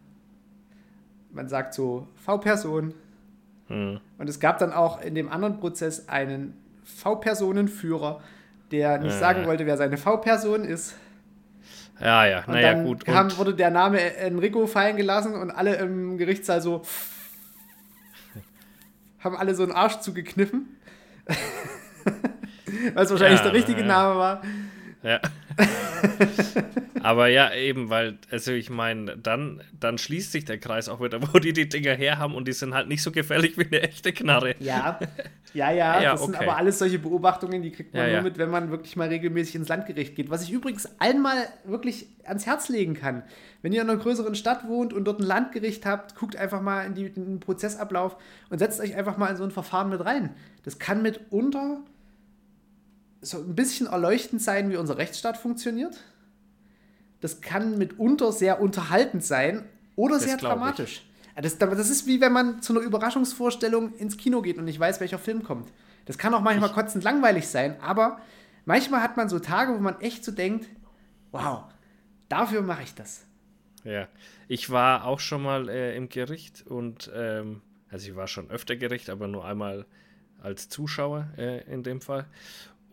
[1.32, 2.94] man sagt so, V-Person.
[3.68, 4.02] Hm.
[4.18, 8.20] Und es gab dann auch in dem anderen Prozess einen V-Personenführer,
[8.72, 9.20] der nicht Äh.
[9.20, 10.96] sagen wollte, wer seine V-Person ist.
[12.00, 13.08] Ja, ja, Und naja, gut.
[13.08, 16.84] Und, wurde der Name Enrico fallen gelassen und alle im Gerichtssaal so
[19.20, 20.78] haben alle so einen Arsch zugekniffen.
[22.94, 23.88] Weil es wahrscheinlich Ja, der richtige ja.
[23.88, 24.42] Name war.
[25.04, 25.20] ja.
[27.04, 31.20] aber ja, eben, weil, also ich meine, dann, dann schließt sich der Kreis auch wieder,
[31.34, 33.82] wo die die Dinger her haben und die sind halt nicht so gefährlich wie eine
[33.82, 34.56] echte Knarre.
[34.60, 35.00] Ja,
[35.54, 36.02] ja, ja.
[36.02, 36.46] Ja, das sind okay.
[36.46, 38.22] aber alles solche Beobachtungen, die kriegt man Ja, nur ja.
[38.24, 40.30] mit, wenn man wirklich mal regelmäßig ins Landgericht geht.
[40.30, 43.24] Was ich übrigens allen mal wirklich ans Herz legen kann.
[43.62, 46.86] Wenn ihr in einer größeren Stadt wohnt und dort ein Landgericht habt, guckt einfach mal
[46.86, 48.18] in, die, in den Prozessablauf
[48.50, 50.32] und setzt euch einfach mal in so ein Verfahren mit rein.
[50.64, 51.82] Das kann mitunter
[53.24, 56.00] so ein bisschen erleuchtend sein, wie unser Rechtsstaat funktioniert.
[57.22, 60.42] Das kann mitunter sehr unterhaltend sein oder Das sehr ich.
[60.42, 61.04] dramatisch.
[61.36, 65.00] Das, das ist wie wenn man zu einer Überraschungsvorstellung ins Kino geht und nicht weiß,
[65.00, 65.72] welcher Film kommt.
[66.06, 68.20] Das kann auch manchmal kotzend langweilig sein, aber
[68.66, 70.68] manchmal hat man so Tage, wo man echt so denkt,
[71.32, 71.64] wow,
[72.34, 73.28] Dafür mache ich das.
[73.84, 74.08] Ja,
[74.48, 78.76] ich war auch schon mal äh, im Gericht und, ähm, also ich war schon öfter
[78.76, 79.86] Gericht, aber nur einmal
[80.42, 82.26] als Zuschauer äh, in dem Fall.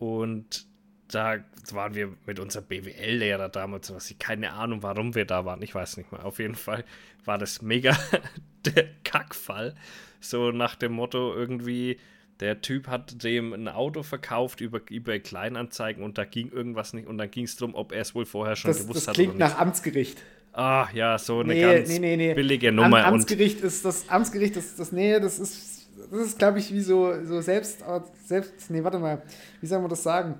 [0.01, 0.65] Und
[1.09, 1.37] da
[1.71, 5.75] waren wir mit unserem BWL-Lehrer damals, was ich keine Ahnung, warum wir da waren, ich
[5.75, 6.25] weiß nicht mehr.
[6.25, 6.83] Auf jeden Fall
[7.23, 7.95] war das mega
[8.65, 9.75] der Kackfall.
[10.19, 11.99] So nach dem Motto irgendwie,
[12.39, 17.07] der Typ hat dem ein Auto verkauft über eBay Kleinanzeigen und da ging irgendwas nicht
[17.07, 19.13] und dann ging es darum, ob er es wohl vorher schon Das, gewusst das hat.
[19.13, 19.53] klingt oder nicht.
[19.53, 20.23] nach Amtsgericht.
[20.53, 23.05] Ah, ja, so eine Nee, ganz nee, nee, billige Nummer.
[23.05, 25.70] Am, Amtsgericht ist das Amtsgericht, das, das nee, das ist,
[26.11, 27.83] das ist, glaube ich, wie so, so selbst,
[28.25, 29.21] selbst, nee, warte mal,
[29.61, 30.35] wie soll man das sagen?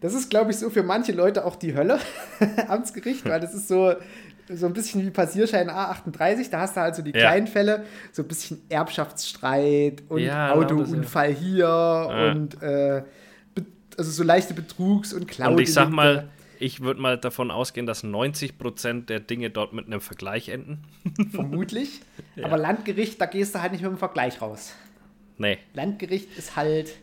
[0.00, 1.98] Das ist, glaube ich, so für manche Leute auch die Hölle,
[2.68, 3.94] Amtsgericht, weil das ist so,
[4.48, 7.20] so ein bisschen wie Passierschein A38, da hast du halt so die Ja.
[7.20, 10.76] kleinen Fälle, so ein bisschen Erbschaftsstreit und Ja, das, ja.
[10.76, 13.02] Autounfall hier und äh,
[13.98, 17.86] also so leichte Betrugs- und Klau und ich sag mal, ich würde mal davon ausgehen,
[17.86, 20.82] dass 90% der Dinge dort mit einem Vergleich enden.
[21.30, 22.00] vermutlich.
[22.42, 24.74] Aber Landgericht, da gehst du halt nicht mit dem Vergleich raus.
[25.38, 25.58] Nee.
[25.74, 26.94] Landgericht ist halt,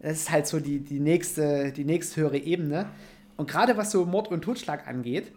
[0.00, 2.86] das ist halt so die, die, nächste, die nächsthöhere Ebene.
[3.36, 5.32] Und gerade was so Mord und Totschlag angeht,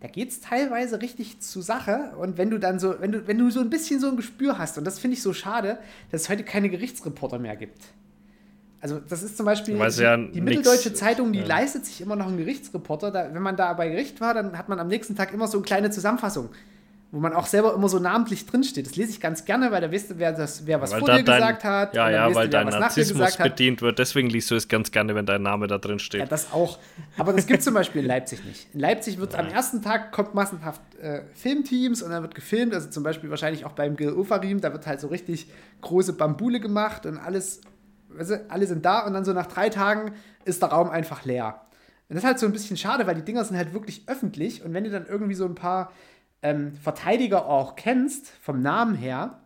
[0.00, 2.12] da geht es teilweise richtig zur Sache.
[2.18, 4.58] Und wenn du dann so, wenn du, wenn du so ein bisschen so ein Gespür
[4.58, 5.78] hast, und das finde ich so schade,
[6.10, 7.82] dass es heute keine Gerichtsreporter mehr gibt.
[8.78, 11.46] Also, das ist zum Beispiel die, ja die nix- Mitteldeutsche Zeitung, die ja.
[11.46, 13.10] leistet sich immer noch einen Gerichtsreporter.
[13.10, 15.58] Da, wenn man da bei Gericht war, dann hat man am nächsten Tag immer so
[15.58, 16.50] eine kleine Zusammenfassung,
[17.12, 18.86] wo man auch selber immer so namentlich drinsteht.
[18.86, 21.08] Das lese ich ganz gerne, weil da weißt du, wer, das, wer was Weil vor
[21.08, 21.94] dir dein, gesagt hat.
[21.94, 23.98] Ja, ja, weil dein Narzissmus bedient wird.
[23.98, 26.20] Deswegen liest du es ganz gerne, wenn dein Name da drin steht.
[26.20, 26.78] Ja, das auch.
[27.16, 28.74] Aber das gibt es zum Beispiel in Leipzig nicht.
[28.74, 32.74] In Leipzig wird am ersten Tag kommt massenhaft äh, Filmteams und dann wird gefilmt.
[32.74, 35.48] Also zum Beispiel wahrscheinlich auch beim Gil Ofarim, da wird halt so richtig
[35.82, 37.60] große Bambule gemacht und alles,
[38.08, 40.12] weißt du, alle sind da und dann so nach drei Tagen
[40.44, 41.60] ist der Raum einfach leer.
[42.08, 44.64] Und das ist halt so ein bisschen schade, weil die Dinger sind halt wirklich öffentlich
[44.64, 45.92] und wenn du dann irgendwie so ein paar
[46.46, 49.40] ähm, Verteidiger auch kennst, vom Namen her,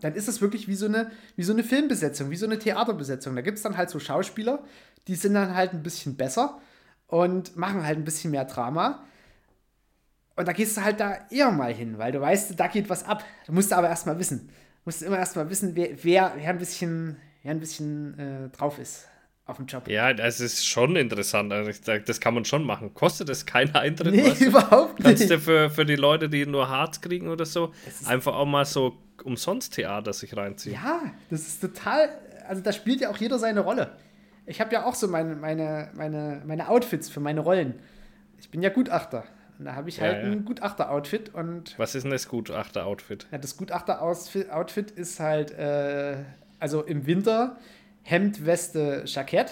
[0.00, 3.34] dann ist es wirklich wie so eine, wie so eine Filmbesetzung, wie so eine Theaterbesetzung.
[3.36, 4.62] Da gibt es dann halt so Schauspieler,
[5.06, 6.60] die sind dann halt ein bisschen besser
[7.06, 9.04] und machen halt ein bisschen mehr Drama.
[10.34, 13.04] Und da gehst du halt da eher mal hin, weil du weißt, da geht was
[13.04, 13.24] ab.
[13.46, 14.48] Du musst aber erstmal wissen.
[14.48, 14.52] Du
[14.86, 19.08] musst immer erstmal wissen, wer, wer, wer ein bisschen, wer ein bisschen äh, drauf ist
[19.46, 19.88] auf dem Job.
[19.88, 21.52] Ja, das ist schon interessant.
[21.52, 21.70] Also
[22.04, 22.92] das kann man schon machen.
[22.94, 24.14] Kostet das keinen Eintritt?
[24.14, 24.44] nee, weißt du?
[24.46, 25.30] überhaupt Kannst nicht.
[25.30, 27.72] du für, für die Leute, die nur Harz kriegen oder so,
[28.06, 30.74] einfach auch mal so umsonst Theater sich reinziehen.
[30.74, 32.08] Ja, das ist total.
[32.48, 33.92] Also da spielt ja auch jeder seine Rolle.
[34.46, 37.74] Ich habe ja auch so meine, meine, meine, meine Outfits für meine Rollen.
[38.38, 39.24] Ich bin ja Gutachter.
[39.58, 40.30] Und da habe ich Ja, halt ja.
[40.32, 43.26] ein Gutachter-Outfit und Was ist denn das Gutachter-Outfit?
[43.32, 46.16] ja, das Gutachter-Outfit ist halt, äh,
[46.60, 47.56] also im Winter
[48.06, 49.50] Hemd, Weste, Jackett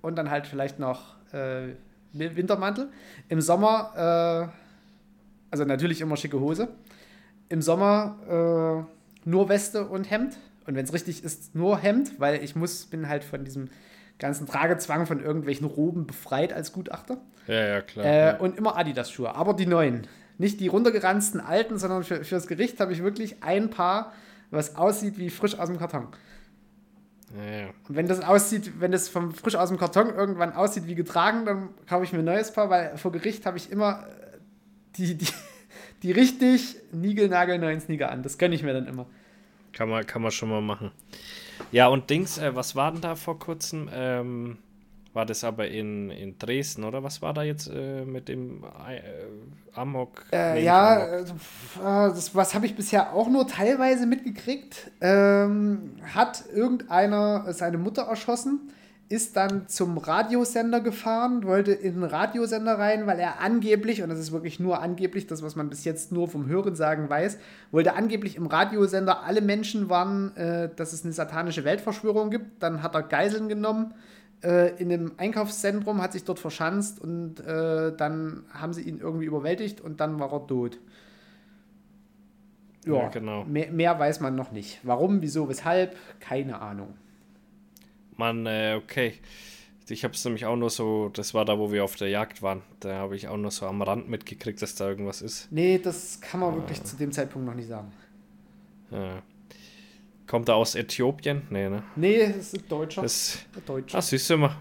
[0.00, 1.74] und dann halt vielleicht noch äh,
[2.12, 2.88] Wintermantel.
[3.28, 6.68] Im Sommer, äh, also natürlich immer schicke Hose.
[7.50, 8.86] Im Sommer
[9.26, 10.38] äh, nur Weste und Hemd.
[10.66, 13.68] Und wenn es richtig ist, nur Hemd, weil ich muss, bin halt von diesem
[14.18, 17.18] ganzen Tragezwang von irgendwelchen Roben befreit als Gutachter.
[17.46, 18.06] Ja, ja, klar.
[18.06, 18.36] Äh, ja.
[18.38, 20.06] Und immer Adidas-Schuhe, aber die neuen.
[20.38, 24.14] Nicht die runtergeranzten alten, sondern für, fürs Gericht habe ich wirklich ein Paar,
[24.50, 26.08] was aussieht wie frisch aus dem Karton.
[27.34, 27.70] Ja.
[27.88, 31.44] Und wenn das aussieht, wenn das vom frisch aus dem Karton irgendwann aussieht wie getragen,
[31.44, 34.06] dann kaufe ich mir ein neues Paar, weil vor Gericht habe ich immer
[34.96, 35.28] die, die,
[36.02, 38.22] die richtig niegelnagelneuen Sneaker an.
[38.22, 39.06] Das gönne ich mir dann immer.
[39.72, 40.92] Kann man, kann man schon mal machen.
[41.72, 43.90] Ja, und Dings, äh, was war denn da vor kurzem?
[43.92, 44.58] Ähm,
[45.16, 47.02] war das aber in, in Dresden, oder?
[47.02, 49.00] Was war da jetzt äh, mit dem äh,
[49.74, 50.26] Amok?
[50.30, 51.28] Äh, ja, Amok.
[51.78, 54.90] äh, das, was habe ich bisher auch nur teilweise mitgekriegt.
[55.00, 58.70] Ähm, hat irgendeiner seine Mutter erschossen,
[59.08, 64.18] ist dann zum Radiosender gefahren, wollte in den Radiosender rein, weil er angeblich, und das
[64.18, 67.38] ist wirklich nur angeblich, das, was man bis jetzt nur vom Hörensagen weiß,
[67.70, 72.62] wollte angeblich im Radiosender alle Menschen warnen, äh, dass es eine satanische Weltverschwörung gibt.
[72.62, 73.94] Dann hat er Geiseln genommen
[74.46, 79.26] äh, in einem Einkaufszentrum, hat sich dort verschanzt und äh, dann haben sie ihn irgendwie
[79.26, 80.78] überwältigt und dann war er tot.
[82.86, 83.44] Ja, Ja, genau.
[83.44, 84.78] Mehr, mehr weiß man noch nicht.
[84.84, 86.94] Warum, wieso, weshalb, keine Ahnung.
[88.16, 89.14] Mann, äh, okay.
[89.88, 92.42] Ich habe es nämlich auch nur so, das war da, wo wir auf der Jagd
[92.42, 92.62] waren.
[92.80, 95.50] Da habe ich auch nur so am Rand mitgekriegt, dass da irgendwas ist.
[95.50, 97.92] Nee, das kann man wirklich zu dem Zeitpunkt noch nicht sagen.
[98.90, 99.22] Ja.
[100.26, 101.42] Kommt er aus Äthiopien?
[101.50, 101.82] Nee, ne?
[101.94, 103.02] Nee, das ist Deutscher.
[103.02, 103.98] Das, Deutscher.
[103.98, 104.56] ah, siehst du mal.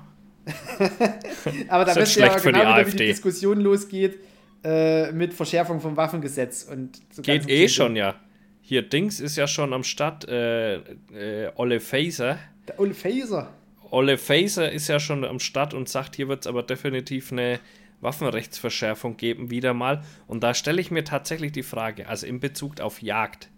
[1.70, 4.20] Aber da ist wisst ihr ja schlecht für genau die wieder, wie die Diskussion losgeht
[4.64, 6.64] äh, mit Verschärfung vom Waffengesetz.
[6.64, 8.16] Und so Geht eh schon, ja.
[8.62, 10.28] Hier, Dings ist ja schon am Start.
[10.28, 12.40] Äh, äh, Olle Faser.
[12.68, 13.54] Der Ole Faser.
[13.92, 17.60] Olle Faser ist ja schon am Start und sagt, hier wird es aber definitiv eine
[18.02, 20.04] Waffenrechtsverschärfung geben, wieder mal.
[20.28, 23.50] Und da stelle ich mir tatsächlich die Frage, also in Bezug auf Jagd,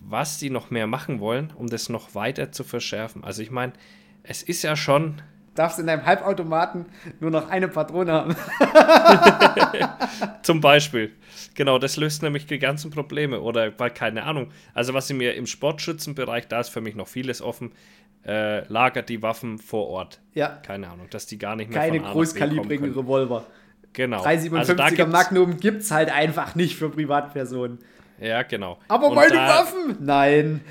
[0.00, 3.24] was die noch mehr machen wollen, um das noch weiter zu verschärfen.
[3.24, 3.72] Also ich meine,
[4.22, 5.22] es ist ja schon.
[5.54, 6.86] Darfst in deinem Halbautomaten
[7.18, 8.36] nur noch eine Patrone haben.
[10.42, 11.12] Zum Beispiel.
[11.54, 13.40] Genau, das löst nämlich die ganzen Probleme.
[13.40, 14.50] Oder weil, keine Ahnung.
[14.74, 17.72] Also, was ich mir im Sportschützenbereich, da ist für mich noch vieles offen,
[18.24, 20.20] äh, lagert die Waffen vor Ort.
[20.34, 20.60] Ja.
[20.64, 23.44] Keine Ahnung, dass die gar nicht mehr Keine großkalibrigen Revolver.
[23.92, 24.24] Genau.
[24.24, 27.78] 357er also Magnum gibt es halt einfach nicht für Privatpersonen.
[28.20, 28.78] Ja, genau.
[28.88, 29.96] Aber und meine da, Waffen?
[30.00, 30.60] Nein.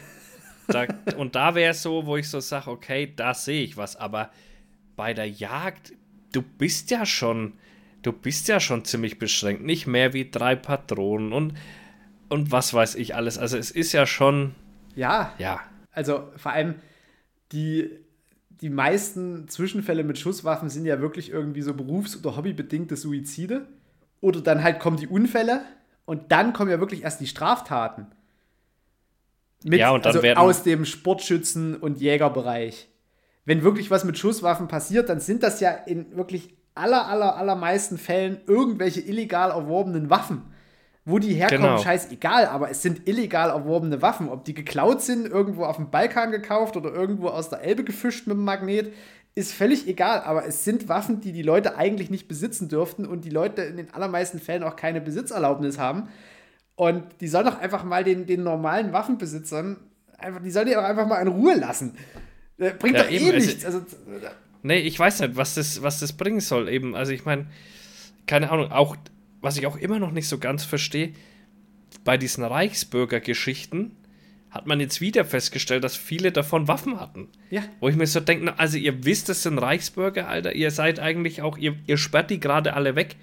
[0.72, 0.86] Da,
[1.18, 3.95] und da wäre es so, wo ich so sage, okay, da sehe ich was.
[3.95, 4.30] Aber
[4.95, 5.93] bei der Jagd,
[6.32, 7.54] du bist ja schon,
[8.04, 9.64] du bist ja schon ziemlich beschränkt.
[9.64, 11.56] Nicht mehr wie drei Patronen und,
[12.30, 13.39] und was weiß ich alles.
[13.39, 14.54] Also es ist ja schon.
[14.95, 15.34] Ja.
[15.39, 15.60] Ja.
[15.91, 16.76] Also vor allem
[17.52, 17.89] die,
[18.62, 23.68] die meisten Zwischenfälle mit Schusswaffen sind ja wirklich irgendwie so berufs- oder hobbybedingte Suizide.
[24.22, 25.64] Oder dann halt kommen die Unfälle
[26.10, 28.07] und dann kommen ja wirklich erst die Straftaten.
[29.64, 32.89] Mit, ja, und dann also werden aus dem Sportschützen- und Jägerbereich.
[33.45, 37.99] Wenn wirklich was mit Schusswaffen passiert, dann sind das ja in wirklich aller, aller, allermeisten
[37.99, 40.51] Fällen irgendwelche illegal erworbenen Waffen.
[41.05, 41.78] Wo die herkommen, genau.
[41.78, 44.30] scheißegal, aber es sind illegal erworbene Waffen.
[44.30, 48.26] Ob die geklaut sind, irgendwo auf dem Balkan gekauft oder irgendwo aus der Elbe gefischt
[48.26, 48.93] mit dem Magnet,
[49.36, 50.22] ist völlig egal.
[50.22, 53.78] Aber es sind Waffen, die die Leute eigentlich nicht besitzen dürften und die Leute in
[53.78, 56.10] den allermeisten Fällen auch keine Besitzerlaubnis haben.
[56.76, 59.78] Und die sollen doch einfach mal den, den normalen Waffenbesitzern,
[60.18, 61.98] einfach, die sollen die auch einfach mal in Ruhe lassen.
[62.58, 63.66] Äh, bringt ja, doch eben, eh nichts.
[63.66, 63.82] Also,
[64.64, 66.70] nee, ich weiß nicht, was das, was das bringen soll.
[66.70, 67.48] Eben, also ich meine,
[68.28, 68.96] keine Ahnung, auch
[69.42, 71.14] was ich auch immer noch nicht so ganz verstehe,
[72.04, 73.96] bei diesen Reichsbürgergeschichten
[74.52, 77.30] hat man jetzt wieder festgestellt, dass viele davon Waffen hatten.
[77.50, 77.62] Ja.
[77.80, 81.41] Wo ich mir so denke, also ihr wisst, das sind Reichsbürger, Alter, ihr seid eigentlich
[81.41, 83.16] auch, ihr, ihr sperrt die gerade alle weg,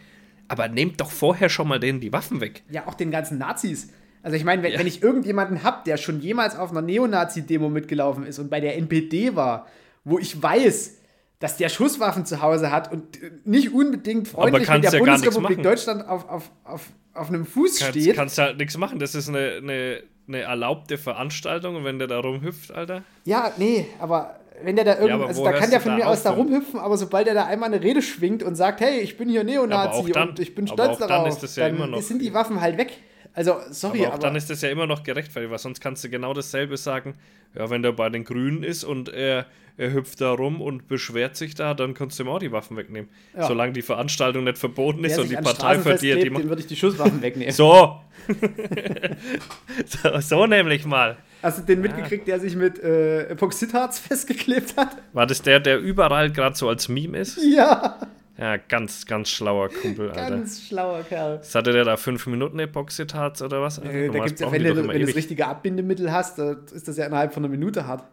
[0.49, 2.63] aber nehmt doch vorher schon mal denen die Waffen weg.
[2.71, 3.91] Ja, auch den ganzen Nazis.
[4.23, 4.79] Also ich meine, wenn, ja.
[4.79, 8.77] wenn ich irgendjemanden habe, der schon jemals auf einer Neonazi-Demo mitgelaufen ist und bei der
[8.77, 9.67] NPD war,
[10.05, 10.97] wo ich weiß,
[11.39, 16.09] dass der Schusswaffen zu Hause hat und nicht unbedingt freundlich mit der ja Bundesrepublik Deutschland
[16.09, 18.17] auf, auf, auf, auf einem Fuß kannst, steht.
[18.17, 18.99] Kannst halt nichts machen.
[18.99, 23.03] Das ist eine, eine, eine erlaubte Veranstaltung, wenn der da rumhüpft, Alter.
[23.25, 26.23] Ja, nee, aber wenn der da irgendwie, ja, also da kann der von mir aus
[26.23, 29.29] da rumhüpfen, aber sobald er da einmal eine Rede schwingt und sagt, hey, ich bin
[29.29, 32.79] hier Neonazi dann, und ich bin stolz darauf, dann, ja dann sind die Waffen halt
[32.79, 32.99] weg.
[33.37, 36.03] Also, sorry, aber, auch aber dann ist das ja immer noch gerechtfertigt, weil sonst kannst
[36.03, 37.15] du genau dasselbe sagen.
[37.55, 39.45] Ja, wenn der bei den Grünen ist und er,
[39.77, 42.79] er hüpft da rum und beschwert sich da, dann kannst du ihm auch die Waffen
[42.79, 43.11] wegnehmen.
[43.37, 43.47] Ja.
[43.47, 46.23] Solange die Veranstaltung nicht verboten ist und die Partei verdient.
[46.23, 47.53] Die dem würde ich die Schusswaffen wegnehmen.
[47.53, 48.01] so.
[49.87, 50.21] so.
[50.21, 50.47] so.
[50.47, 51.19] nämlich mal.
[51.43, 51.91] Hast du den ja.
[51.91, 54.97] mitgekriegt, der sich mit äh, Epoxidharz festgeklebt hat?
[55.13, 57.39] War das der, der überall gerade so als Meme ist?
[57.45, 58.01] Ja.
[58.39, 60.37] Ja, ganz, ganz schlauer Kumpel, Alter.
[60.37, 61.39] Ganz schlauer Kerl.
[61.39, 61.97] Was hatte der da?
[61.97, 63.79] Fünf Minuten Epoxidharz oder was?
[63.79, 67.33] Äh, da gibt's ja, wenn du wenn das richtige Abbindemittel hast, ist das ja innerhalb
[67.33, 68.05] von einer Minute hart.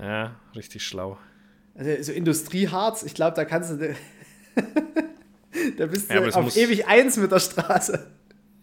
[0.00, 1.18] Ja, richtig schlau.
[1.76, 3.76] Also so Industrieharz, ich glaube, da kannst du.
[5.78, 6.56] da bist du ja, auf muss...
[6.56, 8.10] ewig eins mit der Straße.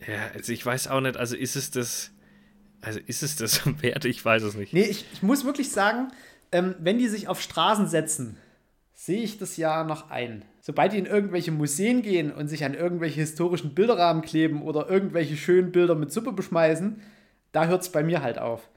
[0.06, 2.12] Ja, also ich weiß auch nicht, also ist es das.
[2.82, 4.04] Also ist es das wert?
[4.04, 4.74] Ich weiß es nicht.
[4.74, 6.12] Nee, ich, ich muss wirklich sagen,
[6.52, 8.38] ähm, wenn die sich auf Straßen setzen,
[8.94, 12.74] sehe ich das ja noch ein sobald die in irgendwelche Museen gehen und sich an
[12.74, 17.02] irgendwelche historischen Bilderrahmen kleben oder irgendwelche schönen Bilder mit Suppe beschmeißen,
[17.52, 18.70] da hört es bei mir halt auf.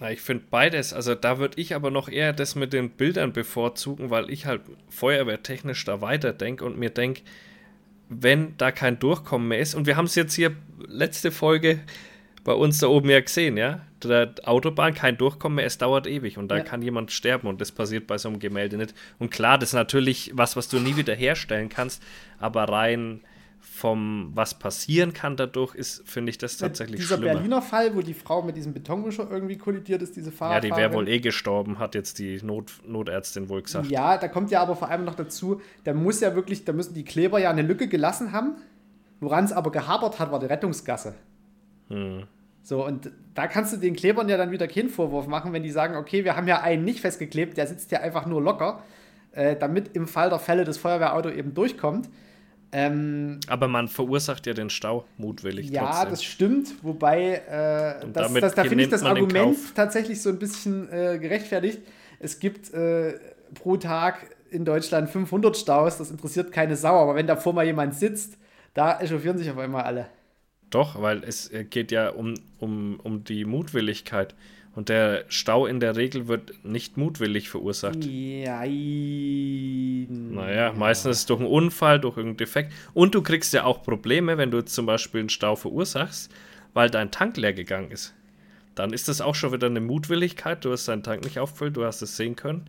[0.00, 0.92] Ja, ich finde beides.
[0.92, 4.62] Also da würde ich aber noch eher das mit den Bildern bevorzugen, weil ich halt
[4.88, 7.22] feuerwehrtechnisch da weiterdenke und mir denke,
[8.08, 10.54] wenn da kein Durchkommen mehr ist, und wir haben es jetzt hier
[10.86, 11.80] letzte Folge
[12.44, 13.85] bei uns da oben ja gesehen, ja.
[14.02, 16.64] Der Autobahn kein Durchkommen mehr, es dauert ewig und da ja.
[16.64, 18.94] kann jemand sterben und das passiert bei so einem Gemälde nicht.
[19.18, 22.02] Und klar, das ist natürlich was, was du nie wieder herstellen kannst,
[22.38, 23.22] aber rein
[23.76, 27.34] vom was passieren kann dadurch ist, finde ich das tatsächlich Dieser schlimmer.
[27.34, 30.70] Berliner Fall, wo die Frau mit diesem Betonmischer irgendwie kollidiert ist, diese Fahrradfahrerin.
[30.70, 33.90] Ja, die wäre wohl eh gestorben, hat jetzt die Not, Notärztin wohl gesagt.
[33.90, 36.94] Ja, da kommt ja aber vor allem noch dazu, da muss ja wirklich, da müssen
[36.94, 38.56] die Kleber ja eine Lücke gelassen haben.
[39.20, 41.14] Woran es aber gehabert hat, war die Rettungsgasse.
[41.88, 42.24] Hm.
[42.66, 45.70] So, und da kannst du den Klebern ja dann wieder keinen Vorwurf machen, wenn die
[45.70, 48.82] sagen, okay, wir haben ja einen nicht festgeklebt, der sitzt ja einfach nur locker,
[49.30, 52.08] äh, damit im Fall der Fälle das Feuerwehrauto eben durchkommt.
[52.72, 55.70] Ähm, Aber man verursacht ja den Stau mutwillig.
[55.70, 56.10] Ja, trotzdem.
[56.10, 60.90] das stimmt, wobei äh, das, das, da finde ich das Argument tatsächlich so ein bisschen
[60.90, 61.82] äh, gerechtfertigt.
[62.18, 63.14] Es gibt äh,
[63.54, 67.94] pro Tag in Deutschland 500 Staus, das interessiert keine Sau, aber wenn davor mal jemand
[67.94, 68.38] sitzt,
[68.74, 70.06] da echauffieren sich auf einmal alle.
[70.70, 74.34] Doch, weil es geht ja um, um, um die Mutwilligkeit.
[74.74, 78.04] Und der Stau in der Regel wird nicht mutwillig verursacht.
[78.04, 78.62] Ja,
[80.10, 82.74] Naja, meistens durch einen Unfall, durch irgendeinen Defekt.
[82.92, 86.30] Und du kriegst ja auch Probleme, wenn du zum Beispiel einen Stau verursachst,
[86.74, 88.12] weil dein Tank leer gegangen ist.
[88.74, 90.62] Dann ist das auch schon wieder eine Mutwilligkeit.
[90.62, 92.68] Du hast deinen Tank nicht auffüllt, du hast es sehen können.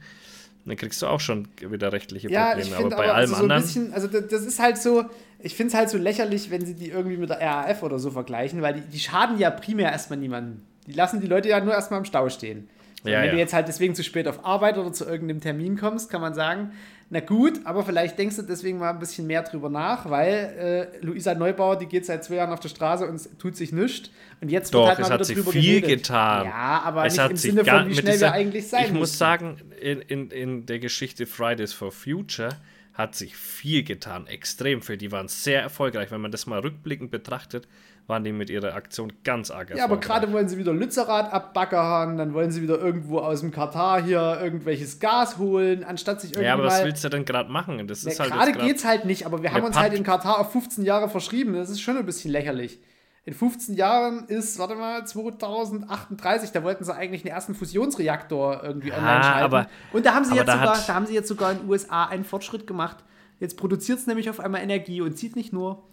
[0.67, 2.69] Dann kriegst du auch schon wieder rechtliche Ja, Probleme.
[2.69, 3.61] ich aber bei aber allem also so anderen.
[3.61, 5.05] bisschen, also das, ist halt so,
[5.39, 8.11] ich finde es halt so lächerlich, wenn sie die irgendwie mit der RAF oder so
[8.11, 10.65] vergleichen, weil die, die schaden ja primär erstmal niemanden.
[10.85, 12.69] Die lassen die Leute ja nur erstmal im Stau stehen.
[13.03, 13.31] Ja, wenn ja.
[13.31, 16.33] du jetzt halt deswegen zu spät auf Arbeit oder zu irgendeinem Termin kommst, kann man
[16.33, 16.71] sagen,
[17.09, 21.05] na gut, aber vielleicht denkst du deswegen mal ein bisschen mehr drüber nach, weil äh,
[21.05, 24.09] Luisa Neubauer, die geht seit zwei Jahren auf der Straße und es tut sich nichts.
[24.41, 26.03] Und jetzt Doch, wird halt es mal hat wieder sie drüber viel geredet.
[26.03, 26.45] getan.
[26.47, 28.83] Ja, aber Es nicht hat im sich Sinne von, wie schnell dieser- wir eigentlich sein
[28.85, 29.17] Ich muss müssten.
[29.17, 32.49] sagen, in, in, in der Geschichte Fridays for Future
[32.93, 34.97] hat sich viel getan, extrem viel.
[34.97, 36.11] Die waren sehr erfolgreich.
[36.11, 37.67] Wenn man das mal rückblickend betrachtet,
[38.07, 42.17] waren die mit ihrer Aktion ganz arg Ja, aber gerade wollen sie wieder Lützerath abbaggern,
[42.17, 46.45] dann wollen sie wieder irgendwo aus dem Katar hier irgendwelches Gas holen, anstatt sich irgendwie
[46.47, 47.85] Ja, aber was willst du denn gerade machen?
[47.87, 50.39] Das Ja, ist halt gerade geht's halt nicht, aber wir haben uns halt in Katar
[50.39, 51.53] auf 15 Jahre verschrieben.
[51.53, 52.79] Das ist schon ein bisschen lächerlich.
[53.25, 58.91] In 15 Jahren ist, warte mal, 2038, da wollten sie eigentlich den ersten Fusionsreaktor irgendwie
[58.93, 59.43] online Ah, schalten.
[59.43, 61.69] aber- Und da haben sie jetzt da sogar, da haben sie jetzt sogar in den
[61.69, 63.03] USA einen Fortschritt gemacht.
[63.39, 65.83] Jetzt produziert es nämlich auf einmal Energie und zieht nicht nur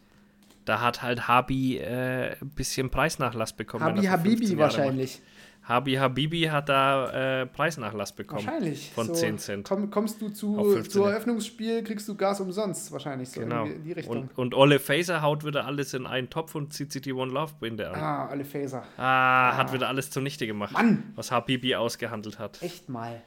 [0.65, 3.85] Da hat halt Habi äh, ein bisschen Preisnachlass bekommen.
[3.85, 5.21] Habi für 15 Habibi wahrscheinlich.
[5.21, 5.29] macht.
[5.67, 8.45] Habi Habibi hat da äh, Preisnachlass bekommen.
[8.47, 8.91] Wahrscheinlich.
[8.95, 9.67] Von So, 10 Cent.
[9.69, 10.91] Komm, kommst du zu, 15.
[10.91, 13.65] zu Eröffnungsspiel, kriegst du Gas umsonst, wahrscheinlich so Genau.
[13.65, 14.29] in die Richtung.
[14.37, 17.33] Und, und Olle Faser haut wieder alles in einen Topf und zieht sich die One
[17.33, 17.95] Love Binde an.
[17.99, 18.83] ah, alle Phaser.
[18.99, 20.73] Ah, hat wieder alles zunichte gemacht.
[20.73, 21.05] Mann!
[21.15, 22.61] Was Habibi ausgehandelt hat.
[22.63, 23.23] Echt mal.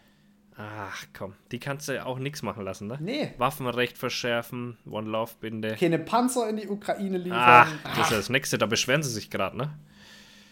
[0.59, 2.97] Ach komm, die kannst du ja auch nichts machen lassen, ne?
[2.99, 3.31] Nee.
[3.37, 5.75] Waffenrecht verschärfen, One Love Binde.
[5.79, 7.39] Keine Panzer in die Ukraine liefern.
[7.39, 9.69] Ach, das ist ja das nächste, da beschweren sie sich gerade, ne?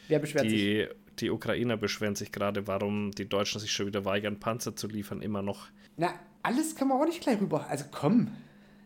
[0.07, 0.51] Wer beschwert sich?
[0.51, 0.87] Die,
[1.19, 5.23] die Ukrainer beschweren sich gerade, warum die Deutschen sich schon wieder weigern, Panzer zu liefern,
[5.23, 5.67] immer noch.
[5.97, 6.09] Na,
[6.43, 7.65] alles kann man auch nicht gleich rüber.
[7.67, 8.27] Also komm.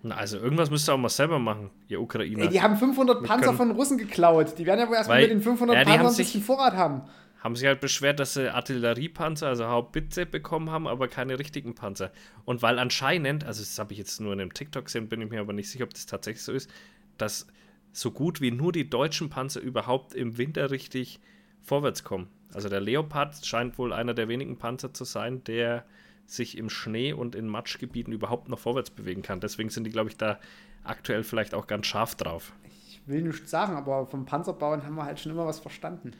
[0.01, 2.43] Na, also irgendwas müsst ihr auch mal selber machen, ihr Ukrainer.
[2.43, 4.57] Ey, die haben 500 Panzer von Russen geklaut.
[4.57, 6.75] Die werden ja wohl erstmal mit den 500 ja, die Panzern ein sich- bisschen Vorrat
[6.75, 7.01] haben.
[7.39, 12.11] Haben sich halt beschwert, dass sie Artilleriepanzer, also Haubitze bekommen haben, aber keine richtigen Panzer.
[12.45, 15.29] Und weil anscheinend, also das habe ich jetzt nur in einem TikTok gesehen, bin ich
[15.29, 16.69] mir aber nicht sicher, ob das tatsächlich so ist,
[17.17, 17.47] dass
[17.91, 21.19] so gut wie nur die deutschen Panzer überhaupt im Winter richtig
[21.61, 22.27] vorwärts kommen.
[22.53, 25.85] Also der Leopard scheint wohl einer der wenigen Panzer zu sein, der
[26.25, 29.39] sich im Schnee und in Matschgebieten überhaupt noch vorwärts bewegen kann.
[29.39, 30.39] Deswegen sind die, glaube ich, da
[30.83, 32.53] aktuell vielleicht auch ganz scharf drauf.
[32.87, 36.11] Ich will nichts sagen, aber vom Panzerbauen haben wir halt schon immer was verstanden.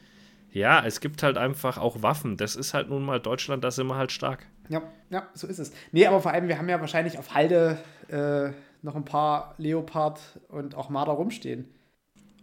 [0.52, 2.36] Ja, es gibt halt einfach auch Waffen.
[2.36, 4.46] Das ist halt nun mal Deutschland, da sind wir halt stark.
[4.68, 5.72] Ja, ja, so ist es.
[5.92, 7.78] Nee, aber vor allem, wir haben ja wahrscheinlich auf Halde
[8.08, 8.50] äh,
[8.82, 11.68] noch ein paar Leopard und auch Marder rumstehen.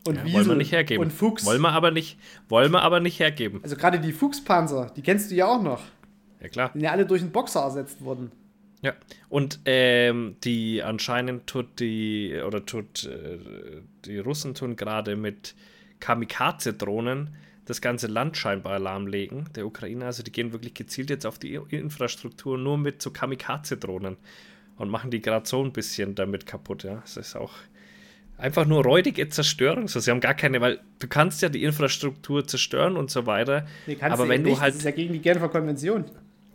[0.07, 1.03] Und Ja, Wiesel wollen wir nicht hergeben.
[1.03, 1.45] Und Fuchs.
[1.45, 3.59] Wollen wir aber nicht, wollen wir aber nicht hergeben.
[3.63, 5.81] Also gerade die Fuchspanzer, die kennst du ja auch noch.
[6.41, 6.69] Ja klar.
[6.69, 8.31] Die sind ja alle durch einen Boxer ersetzt worden.
[8.81, 8.93] Ja.
[9.27, 13.39] Und ähm, die anscheinend tut die oder tut äh,
[14.05, 15.55] die Russen tun gerade mit
[15.99, 17.35] Kamikaze-Drohnen
[17.67, 20.05] das ganze Land scheinbar lahmlegen, der Ukraine.
[20.05, 24.17] Also die gehen wirklich gezielt jetzt auf die Infrastruktur nur mit so Kamikaze-Drohnen
[24.77, 26.83] und machen die gerade so ein bisschen damit kaputt.
[26.83, 27.53] Ja, es ist auch
[28.37, 29.89] einfach nur räudige Zerstörung.
[29.89, 33.67] So, sie haben gar keine, weil du kannst ja die Infrastruktur zerstören und so weiter.
[33.85, 34.61] Nee, kannst aber wenn eben du nicht.
[34.61, 36.05] halt Das ist ja gegen die Genfer Konvention.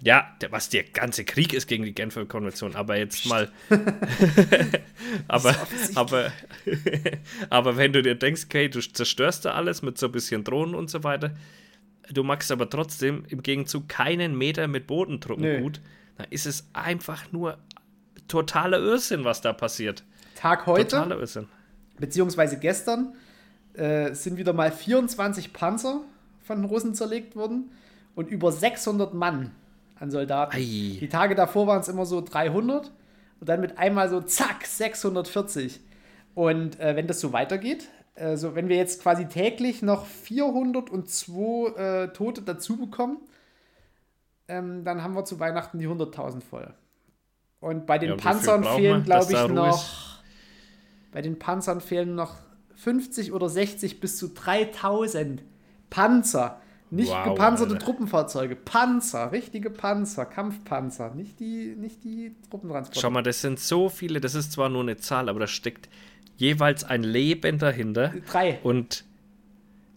[0.05, 3.51] Ja, der, was der ganze Krieg ist gegen die Genfer Konvention, aber jetzt mal.
[5.29, 5.55] aber,
[5.95, 6.33] aber,
[7.51, 10.75] aber wenn du dir denkst, okay, du zerstörst da alles mit so ein bisschen Drohnen
[10.75, 11.31] und so weiter,
[12.11, 15.61] du machst aber trotzdem im Gegenzug keinen Meter mit Bodentruppen Nö.
[15.61, 15.81] gut,
[16.17, 17.59] dann ist es einfach nur
[18.27, 20.03] totaler Irrsinn, was da passiert.
[20.35, 21.47] Tag heute, Totaler Irrsinn.
[22.01, 23.15] beziehungsweise gestern,
[23.75, 26.01] äh, sind wieder mal 24 Panzer
[26.43, 27.71] von den Russen zerlegt worden
[28.17, 29.53] und über 600 Mann
[30.03, 30.57] an Soldaten.
[30.57, 30.99] Ei.
[31.01, 32.93] Die Tage davor waren es immer so 300
[33.41, 35.81] und dann mit einmal so zack 640.
[36.35, 42.09] Und äh, wenn das so weitergeht, also wenn wir jetzt quasi täglich noch 402 äh,
[42.09, 43.19] Tote dazu bekommen,
[44.49, 46.75] ähm, dann haben wir zu Weihnachten die 100.000 voll.
[47.61, 49.77] Und bei den Ja, Panzern fehlen, glaube ich, noch.
[49.77, 50.23] ist?
[51.13, 52.35] Bei den Panzern fehlen noch
[52.75, 55.43] 50 oder 60 bis zu 3000
[55.91, 56.61] Panzer.
[56.93, 57.85] Nicht Wow, gepanzerte Alter.
[57.87, 58.55] Truppenfahrzeuge.
[58.55, 61.15] Panzer, richtige Panzer, Kampfpanzer.
[61.15, 63.01] Nicht die, nicht die Truppentransporter.
[63.01, 65.89] Schau mal, das sind so viele, das ist zwar nur eine Zahl, aber da steckt
[66.37, 68.13] jeweils ein Leben dahinter.
[68.31, 69.05] Drei, Und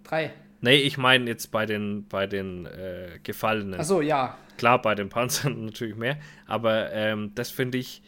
[0.06, 0.32] drei.
[0.62, 3.78] Nee, ich meine jetzt bei den, bei den äh, Gefallenen.
[3.78, 4.38] Achso, ja.
[4.58, 6.18] Klar, bei den Panzern natürlich mehr,
[6.48, 8.04] aber ähm, das finde ich,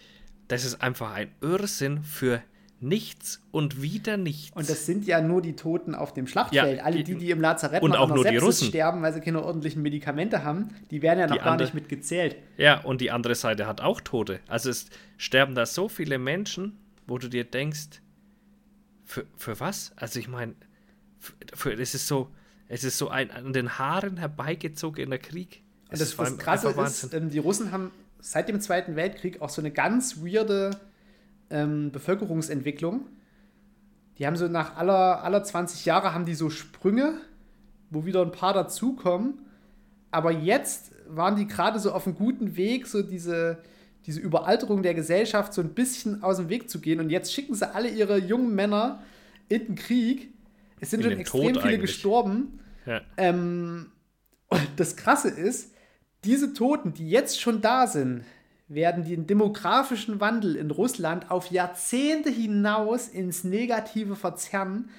[0.47, 2.41] das ist einfach ein Irrsinn für
[2.79, 4.55] Nichts und wieder nichts.
[4.55, 6.77] Und das sind ja nur die Toten auf dem Schlachtfeld.
[6.77, 8.67] Ja, Alle die, die im Lazarett und auch nur die Russen.
[8.67, 11.73] sterben, weil sie keine ordentlichen Medikamente haben, die werden ja noch Die gar andere- nicht
[11.73, 12.35] mitgezählt.
[12.57, 14.39] Ja, und die andere Seite hat auch Tote.
[14.47, 14.85] Also es
[15.17, 18.01] sterben da so viele Menschen, wo du dir denkst,
[19.05, 19.93] für, für was?
[19.95, 20.53] Also ich meine,
[21.79, 22.29] es ist so,
[22.67, 25.63] es ist so ein an den Haaren herbeigezogener Krieg.
[25.89, 29.41] Und Es das, ist das Krasse ist, ähm, die Russen haben seit dem Zweiten Weltkrieg
[29.41, 30.71] auch so eine ganz weirde
[31.49, 33.05] ähm, Bevölkerungsentwicklung.
[34.17, 37.13] Die haben so nach aller, aller 20 Jahre haben die so Sprünge,
[37.89, 39.45] wo wieder ein paar dazukommen.
[40.11, 43.59] Aber jetzt waren die gerade so auf einem guten Weg, so diese,
[44.05, 46.99] diese Überalterung der Gesellschaft so ein bisschen aus dem Weg zu gehen.
[46.99, 49.03] Und jetzt schicken sie alle ihre jungen Männer
[49.49, 50.33] in den Krieg.
[50.79, 51.81] Es sind In schon extrem Tod viele eigentlich.
[51.81, 52.59] gestorben.
[52.85, 53.01] Ja.
[53.17, 53.91] Ähm,
[54.47, 55.73] und das Krasse ist,
[56.23, 58.23] diese Toten, die jetzt schon da sind,
[58.67, 64.89] werden den demografischen Wandel in Russland auf Jahrzehnte hinaus ins Negative verzerren.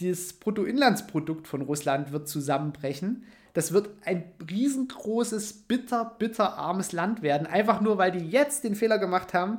[0.00, 3.24] Das Bruttoinlandsprodukt von Russland wird zusammenbrechen.
[3.54, 7.46] Das wird ein riesengroßes, bitter, bitter armes Land werden.
[7.46, 9.58] Einfach nur, weil die jetzt den Fehler gemacht haben,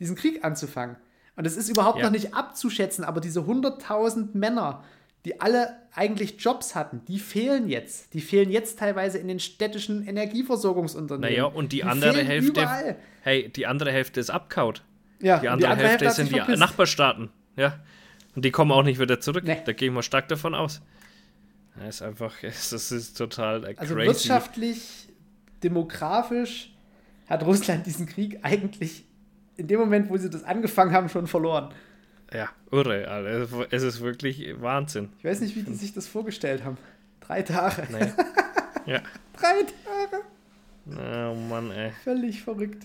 [0.00, 0.96] diesen Krieg anzufangen.
[1.36, 2.04] Und es ist überhaupt Ja.
[2.04, 4.84] noch nicht abzuschätzen, aber diese 100.000 Männer,
[5.24, 8.14] die alle eigentlich Jobs hatten, die fehlen jetzt.
[8.14, 11.30] Die fehlen jetzt teilweise in den städtischen Energieversorgungsunternehmen.
[11.30, 12.96] Naja, und die, andere fehlen Hälfte, Überall.
[13.22, 14.82] hey, die andere Hälfte ist abkaut.
[15.20, 16.58] Ja, Die und andere, Hälfte, hat sind die verpisst.
[16.58, 17.30] Nachbarstaaten.
[17.56, 17.78] Ja.
[18.34, 19.44] Und die kommen auch nicht wieder zurück.
[19.44, 19.62] Nee.
[19.64, 20.82] Da gehe ich mal stark davon aus.
[21.78, 24.06] Das ist einfach, das ist total Also crazy.
[24.08, 25.08] wirtschaftlich,
[25.62, 26.72] demografisch
[27.28, 29.04] hat Russland diesen Krieg eigentlich
[29.56, 31.72] in dem Moment, wo sie das angefangen haben, schon verloren.
[32.32, 33.08] Ja, irre.
[33.08, 33.66] Alter.
[33.70, 35.10] Es ist wirklich Wahnsinn.
[35.18, 36.76] Ich weiß nicht, wie die sich das vorgestellt haben.
[37.20, 37.86] Drei Tage.
[37.90, 38.12] Nee.
[38.86, 39.00] Ja.
[39.32, 40.22] Drei Tage.
[41.30, 41.90] Oh Mann, ey.
[42.04, 42.84] Völlig verrückt.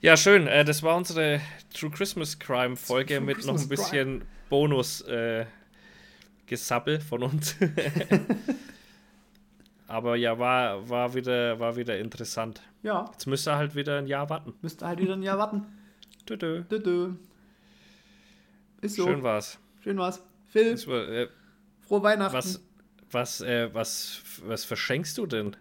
[0.00, 0.46] Ja, schön.
[0.46, 1.40] Äh, das war unsere
[1.76, 5.44] True Christmas Crime Folge True mit noch ein Christmas bisschen Bonus äh,
[6.46, 7.56] Gesabbel von uns.
[9.88, 12.62] Aber ja, war, war, wieder, war wieder interessant.
[12.82, 14.54] Ja, Jetzt müsst ihr halt wieder ein Jahr warten.
[14.62, 15.62] müsste halt wieder ein Jahr warten.
[16.28, 16.36] Dö.
[16.36, 17.10] Dö, dö.
[18.84, 19.06] Ist so.
[19.06, 19.58] Schön war's.
[19.82, 20.22] Schön war's.
[20.46, 21.28] Phil, war, äh,
[21.80, 22.34] frohe Weihnachten.
[22.34, 22.60] was,
[23.10, 25.56] was, äh, was, was verschenkst du denn?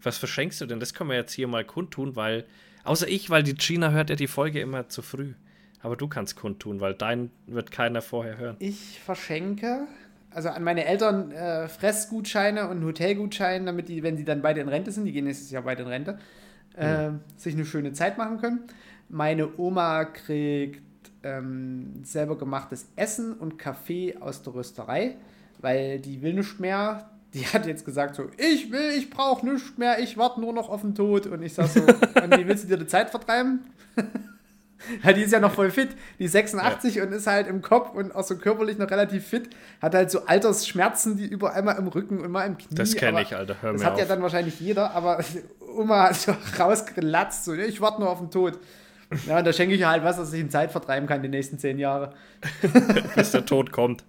[0.00, 0.78] Was verschenkst du denn?
[0.78, 2.46] Das können wir jetzt hier mal kundtun, weil,
[2.84, 5.34] außer ich, weil die Gina hört ja die Folge immer zu früh.
[5.82, 8.56] Aber du kannst kundtun, weil dein wird keiner vorher hören.
[8.60, 9.88] Ich verschenke,
[10.30, 14.68] also an meine Eltern äh, Fressgutscheine und Hotelgutscheine, damit die, wenn sie dann beide in
[14.68, 16.18] Rente sind, die gehen nächstes Jahr beide in Rente,
[16.76, 18.60] äh, sich eine schöne Zeit machen können.
[19.08, 20.82] Meine Oma kriegt
[21.22, 25.16] ähm, selber gemachtes Essen und Kaffee aus der Rösterei,
[25.58, 27.10] weil die will nicht mehr.
[27.34, 30.68] Die hat jetzt gesagt so, ich will, ich brauche nichts mehr, ich warte nur noch
[30.68, 31.26] auf den Tod.
[31.26, 33.60] Und ich sag so, wie willst du dir die Zeit vertreiben?
[35.04, 35.90] Ja, die ist ja noch voll fit.
[36.18, 39.50] Die ist 86 und ist halt im Kopf und auch so körperlich noch relativ fit.
[39.82, 42.74] Hat halt so Altersschmerzen, die überall mal im Rücken und mal im Knie.
[42.76, 43.56] Das kenne ich, Alter.
[43.60, 43.98] Hör Das mir hat auf.
[44.00, 45.22] ja dann wahrscheinlich jeder, aber
[45.76, 48.58] Oma hat so rausgelatzt, so, ich warte nur auf den Tod.
[49.26, 51.58] Ja, und da schenke ich halt was, dass ich in Zeit vertreiben kann die nächsten
[51.58, 52.14] zehn Jahre.
[53.16, 54.04] bis der Tod kommt.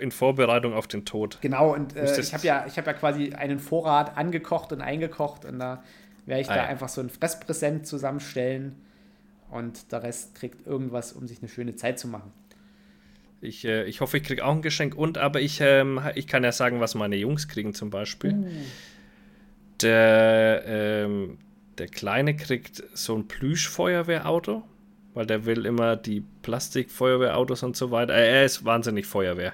[0.00, 1.38] In Vorbereitung auf den Tod.
[1.40, 5.44] Genau, und äh, ich habe ja, ich hab ja quasi einen Vorrat angekocht und eingekocht
[5.44, 5.82] und da
[6.26, 6.68] werde ich Ah, da ja.
[6.68, 8.76] einfach so ein Fresspräsent zusammenstellen
[9.50, 12.32] und der Rest kriegt irgendwas, um sich eine schöne Zeit zu machen.
[13.40, 14.94] Ich, äh, ich hoffe, ich kriege auch ein Geschenk.
[14.94, 18.32] Und aber ich, ähm, ich kann ja sagen, was meine Jungs kriegen zum Beispiel.
[18.32, 18.46] Uh.
[19.82, 21.38] Der, ähm,
[21.78, 24.62] der Kleine kriegt so ein Plüschfeuerwehrauto,
[25.14, 28.14] weil der will immer die Plastikfeuerwehrautos und so weiter.
[28.14, 29.52] Äh, er ist wahnsinnig Feuerwehr.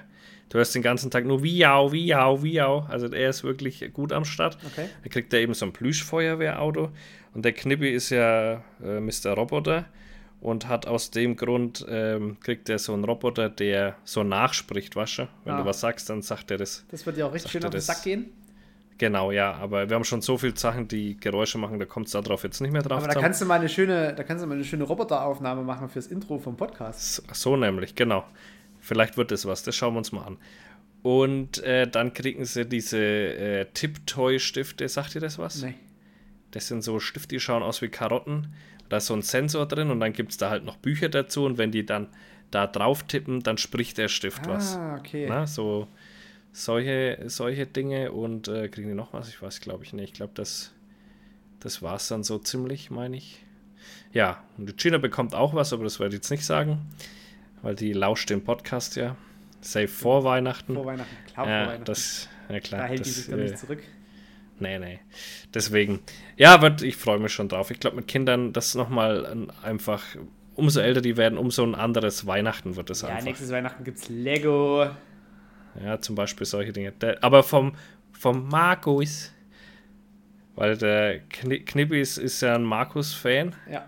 [0.49, 2.85] Du hörst den ganzen Tag nur Wiau, Wiau, Wiau.
[2.89, 4.57] Also er ist wirklich gut am Start.
[4.65, 4.87] Okay.
[5.03, 6.91] Da kriegt er eben so ein Plüschfeuerwehrauto.
[7.33, 9.31] Und der Knippi ist ja äh, Mr.
[9.35, 9.85] Roboter
[10.41, 15.27] und hat aus dem Grund, ähm, kriegt er so einen Roboter, der so nachspricht, du?
[15.45, 15.61] Wenn Ah.
[15.61, 16.85] du was sagst, dann sagt er das.
[16.91, 17.81] Das wird ja auch richtig schön auf den?
[17.81, 18.25] Sack gehen.
[18.97, 22.11] Genau, ja, aber wir haben schon so viele Sachen, die Geräusche machen, da kommt es
[22.11, 22.99] darauf jetzt nicht mehr drauf.
[22.99, 23.23] Aber da zusammen.
[23.23, 26.37] kannst du mal eine schöne, da kannst du mal eine schöne Roboteraufnahme machen fürs Intro
[26.37, 27.15] vom Podcast.
[27.15, 28.23] so, so nämlich, genau.
[28.79, 30.37] Vielleicht wird das was, das schauen wir uns mal an.
[31.01, 35.61] Und äh, dann kriegen sie diese äh, Tip-Toy-Stifte, sagt ihr das was?
[35.61, 35.75] Nee.
[36.51, 38.53] Das sind so Stifte, die schauen aus wie Karotten.
[38.89, 41.45] Da ist so ein Sensor drin und dann gibt es da halt noch Bücher dazu
[41.45, 42.07] und wenn die dann
[42.51, 44.77] da drauf tippen, dann spricht der Stift was.
[44.77, 45.25] Ah, okay.
[45.27, 45.87] Na, so
[46.53, 49.27] solche, solche Dinge und äh, kriegen die noch was?
[49.27, 50.09] Ich weiß, glaube ich nicht.
[50.09, 50.71] Ich glaube, das,
[51.59, 53.43] das war es dann so ziemlich, meine ich.
[54.13, 56.79] Ja, und die Gina bekommt auch was, aber das werde ich jetzt nicht sagen,
[57.61, 59.17] weil die lauscht den Podcast ja.
[59.59, 60.75] Safe vor Weihnachten.
[60.75, 61.15] Vor Weihnachten.
[61.33, 61.85] Klar, vor ja, Weihnachten.
[61.85, 62.81] das, ja klar.
[62.81, 63.83] da hält das, die sich dann äh, nicht zurück.
[64.59, 64.99] Nee, nee.
[65.53, 65.99] Deswegen.
[66.37, 67.71] Ja, aber ich freue mich schon drauf.
[67.71, 70.03] Ich glaube, mit Kindern, das ist nochmal ein, einfach
[70.55, 73.23] umso älter die werden, umso ein anderes Weihnachten wird es Ja, einfach.
[73.23, 74.89] nächstes Weihnachten gibt es Lego.
[75.81, 76.91] Ja, zum Beispiel solche Dinge.
[76.93, 77.73] Der, aber vom,
[78.11, 79.31] vom Markus,
[80.55, 83.85] weil der Kni Knippi ist, ist ja ein Markus-Fan Ja.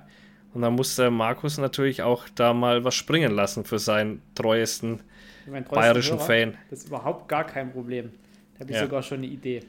[0.54, 5.02] und dann muss der Markus natürlich auch da mal was springen lassen für seinen treuesten
[5.46, 6.26] Mein treuester bayerischen Hörer.
[6.26, 6.58] Fan.
[6.70, 8.12] Das ist überhaupt gar kein Problem.
[8.56, 8.84] Da habe ich Ja.
[8.84, 9.62] sogar schon eine Idee.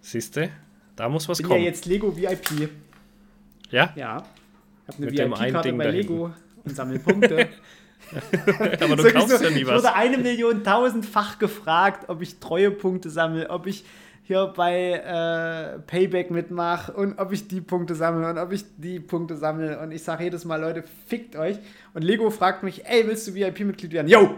[0.00, 0.50] Siehst du?
[0.96, 1.60] Da muss was Ich bin kommen.
[1.62, 2.68] ja jetzt Lego VIP.
[3.70, 3.92] Ja?
[3.94, 4.24] Ja.
[4.88, 6.32] Ich habe eine VIP-Karte bei Lego
[6.64, 7.48] und sammle Punkte.
[8.80, 9.82] aber du Sowieso, kaufst ja nie ich was.
[9.82, 13.84] wurde eine Million tausendfach gefragt, ob ich Treuepunkte sammle, ob ich
[14.24, 19.00] hier bei äh, Payback mitmache und ob ich die Punkte sammle und ob ich die
[19.00, 19.80] Punkte sammle.
[19.80, 21.58] Und ich sage jedes Mal, Leute, fickt euch.
[21.92, 24.06] Und Lego fragt mich, ey, willst du VIP-Mitglied werden?
[24.08, 24.36] Yo!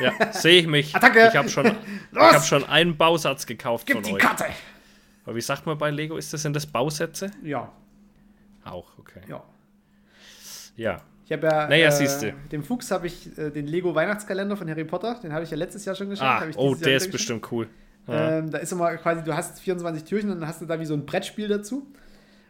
[0.00, 0.96] Ja, sehe ich mich.
[0.96, 1.28] Attacke!
[1.28, 1.66] Ich habe schon,
[2.12, 4.18] ich hab schon einen Bausatz gekauft Gib von die euch.
[4.20, 4.46] Karte!
[5.26, 6.16] Aber wie sagt man bei Lego?
[6.16, 7.30] Ist das sind das Bausätze?
[7.42, 7.70] Ja,
[8.64, 9.20] Auch, okay.
[9.28, 9.42] ja.
[10.76, 11.00] Ja.
[11.24, 14.84] Ich habe ja, Naja, äh, dem Fuchs habe ich äh, den Lego Weihnachtskalender von Harry
[14.84, 16.30] Potter, den habe ich ja letztes Jahr schon geschenkt.
[16.30, 17.68] Ah, oh, Jahr der ist bestimmt cool.
[18.06, 18.38] Ja.
[18.38, 20.84] Ähm, da ist immer quasi, du hast 24 Türchen und dann hast du da wie
[20.84, 21.86] so ein Brettspiel dazu.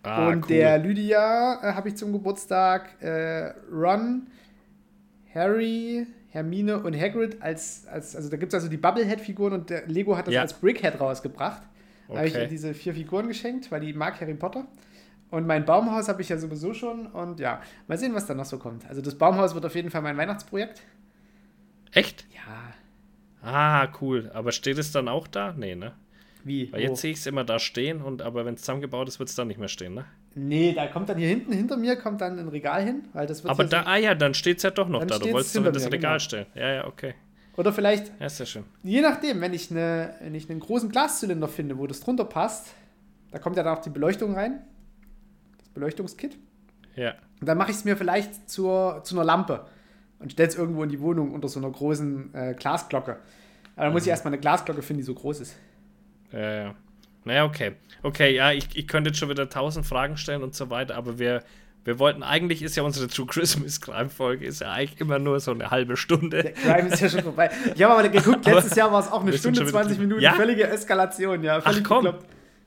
[0.03, 4.27] ah, und der Lydia äh, habe ich zum Geburtstag äh, Ron,
[5.33, 10.17] Harry, Hermine und Hagrid als, als also da gibt es also die Bubblehead-Figuren und Lego
[10.17, 10.43] hat das Ja.
[10.43, 11.63] als Brickhead rausgebracht.
[12.09, 12.43] Da habe ich Okay.
[12.43, 14.67] ihr diese vier Figuren geschenkt, weil die mag Harry Potter.
[15.35, 18.45] Und mein Baumhaus habe ich ja sowieso schon und ja, mal sehen, was da noch
[18.45, 18.87] so kommt.
[18.89, 20.81] Also das Baumhaus wird auf jeden Fall mein Weihnachtsprojekt.
[21.93, 22.25] Echt?
[22.35, 22.75] Ja,
[23.45, 24.31] Ah, cool.
[24.33, 25.53] Aber steht es dann auch da?
[25.57, 25.93] Nee, ne?
[26.45, 26.73] wie?
[26.73, 29.29] Weil jetzt sehe ich es immer da stehen, und aber wenn es zusammengebaut ist, wird
[29.29, 30.05] es dann nicht mehr stehen, ne?
[30.35, 33.45] Nee, da kommt dann hier hinten, hinter mir kommt dann ein Regal hin, weil das
[33.45, 35.19] wird Aber da, ah ja, dann steht es ja doch noch da.
[35.19, 36.19] Du wolltest hinter das Regal genau.
[36.19, 36.47] stellen.
[36.55, 37.15] Ja, ja, okay.
[37.55, 38.65] so, oder vielleicht Ja, ist ja schön.
[38.83, 42.75] Je nachdem, wenn ich, eine, wenn ich einen großen Glaszylinder finde, wo das drunter passt,
[43.31, 44.61] da kommt ja dann auch die Beleuchtung rein,
[45.75, 46.37] Beleuchtungskit.
[46.97, 47.15] Ja.
[47.41, 49.67] Und dann mache ich es mir vielleicht zur, zu einer Lampe
[50.19, 53.19] und stelle es irgendwo in die Wohnung unter so einer großen äh, Glasglocke.
[53.77, 55.57] Aber dann muss ich erstmal eine Glasglocke finden, die so groß ist.
[56.33, 56.75] Ja, ja.
[57.25, 57.73] Naja, okay.
[58.03, 61.19] Okay, ja, ich, ich könnte jetzt schon wieder tausend Fragen stellen und so weiter, aber
[61.19, 61.43] wir,
[61.85, 65.51] wir wollten, eigentlich ist ja unsere True Christmas Crime-Folge, ist ja eigentlich immer nur so
[65.51, 66.43] eine halbe Stunde.
[66.43, 67.51] Der Crime ist ja schon vorbei.
[67.75, 70.07] Ich habe aber geguckt, letztes Jahr war es auch eine Stunde, schon wieder 20 drin.
[70.07, 70.35] Minuten, Ja?
[70.35, 71.61] völlige Eskalation, ja.
[71.61, 72.05] Völlig Ach, komm.
[72.05, 72.27] bekloppt.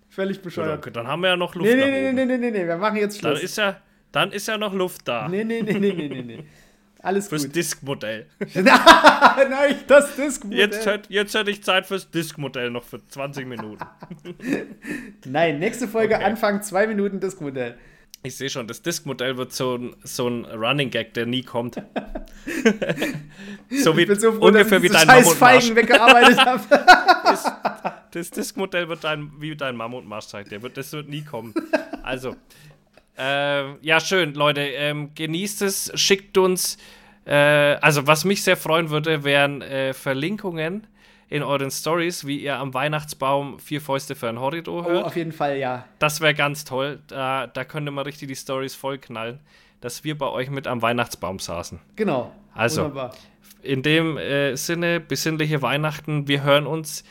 [0.09, 0.79] Völlig bescheuert.
[0.79, 2.77] okay, dann haben wir ja noch Luft Nee, nee, nee, nee, nee, nee, nee, wir
[2.77, 3.43] machen jetzt Dann Schluss.
[3.43, 3.77] ist ja,
[4.11, 5.27] dann ist ja noch Luft da.
[5.27, 6.43] nee, nee, nee, nee, nee, nee, nee.
[7.03, 7.55] Alles Fürs gut.
[7.55, 8.25] Diskmodell.
[8.55, 10.59] Nein, das Diskmodell.
[10.59, 13.85] Jetzt, hätt- jetzt hätte ich Zeit fürs Diskmodell noch für 20 Minuten.
[15.25, 16.23] Nein, nächste Folge Okay.
[16.23, 17.77] Anfang zwei Minuten Diskmodell.
[18.23, 21.75] Ich sehe schon, das Diskmodell wird so ein, so ein Running Gag, der nie kommt.
[23.69, 25.33] so wie Ich bin so froh, ungefähr dass wie ich diese dein scheiß.
[25.35, 27.96] Feigen weggearbeitet habe.
[28.11, 30.51] Das Diskmodell wird dein, wie dein Mammutmarsch sagt.
[30.51, 31.53] Der wird, das wird nie kommen.
[32.03, 32.35] Also,
[33.17, 34.61] ähm, ja, schön, Leute.
[34.61, 36.77] Ähm, genießt es, schickt uns.
[37.25, 40.87] Äh, also, was mich sehr freuen würde, wären äh, Verlinkungen
[41.29, 45.05] in euren Stories, wie ihr am Weihnachtsbaum vier Fäuste für ein Horridor Oh, hört.
[45.05, 45.83] auf jeden Fall, ja.
[45.99, 46.99] Das wäre ganz toll.
[47.07, 49.39] Da, da könnte man richtig die Stories vollknallen,
[49.81, 51.79] dass wir bei euch mit am Weihnachtsbaum saßen.
[51.97, 52.31] Genau.
[52.53, 53.13] Also, Wunderbar.
[53.61, 56.27] In dem äh, Sinne, besinnliche Weihnachten.
[56.29, 57.03] Wir hören uns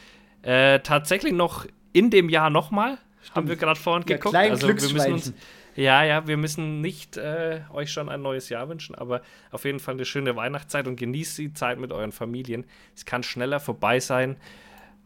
[0.46, 2.98] äh, tatsächlich noch in dem Jahr nochmal.
[3.34, 4.36] Haben wir gerade vorhin Ja, geguckt.
[4.36, 5.32] Also wir müssen uns,
[5.74, 9.20] ja, ja, wir müssen nicht äh, euch schon ein neues Jahr wünschen, aber
[9.50, 12.64] auf jeden Fall eine schöne Weihnachtszeit und genießt die Zeit mit euren Familien.
[12.94, 14.36] Es kann schneller vorbei sein,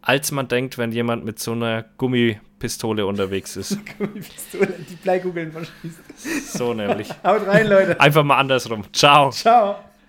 [0.02, 3.78] als man denkt, wenn jemand mit so einer Gummipistole unterwegs ist.
[4.14, 6.52] Pistole, die Bleikugeln verschießt.
[6.52, 7.08] so nämlich.
[7.24, 7.98] Haut rein, Leute.
[7.98, 8.84] Einfach mal andersrum.
[8.92, 9.30] Ciao.
[9.30, 9.89] Ciao.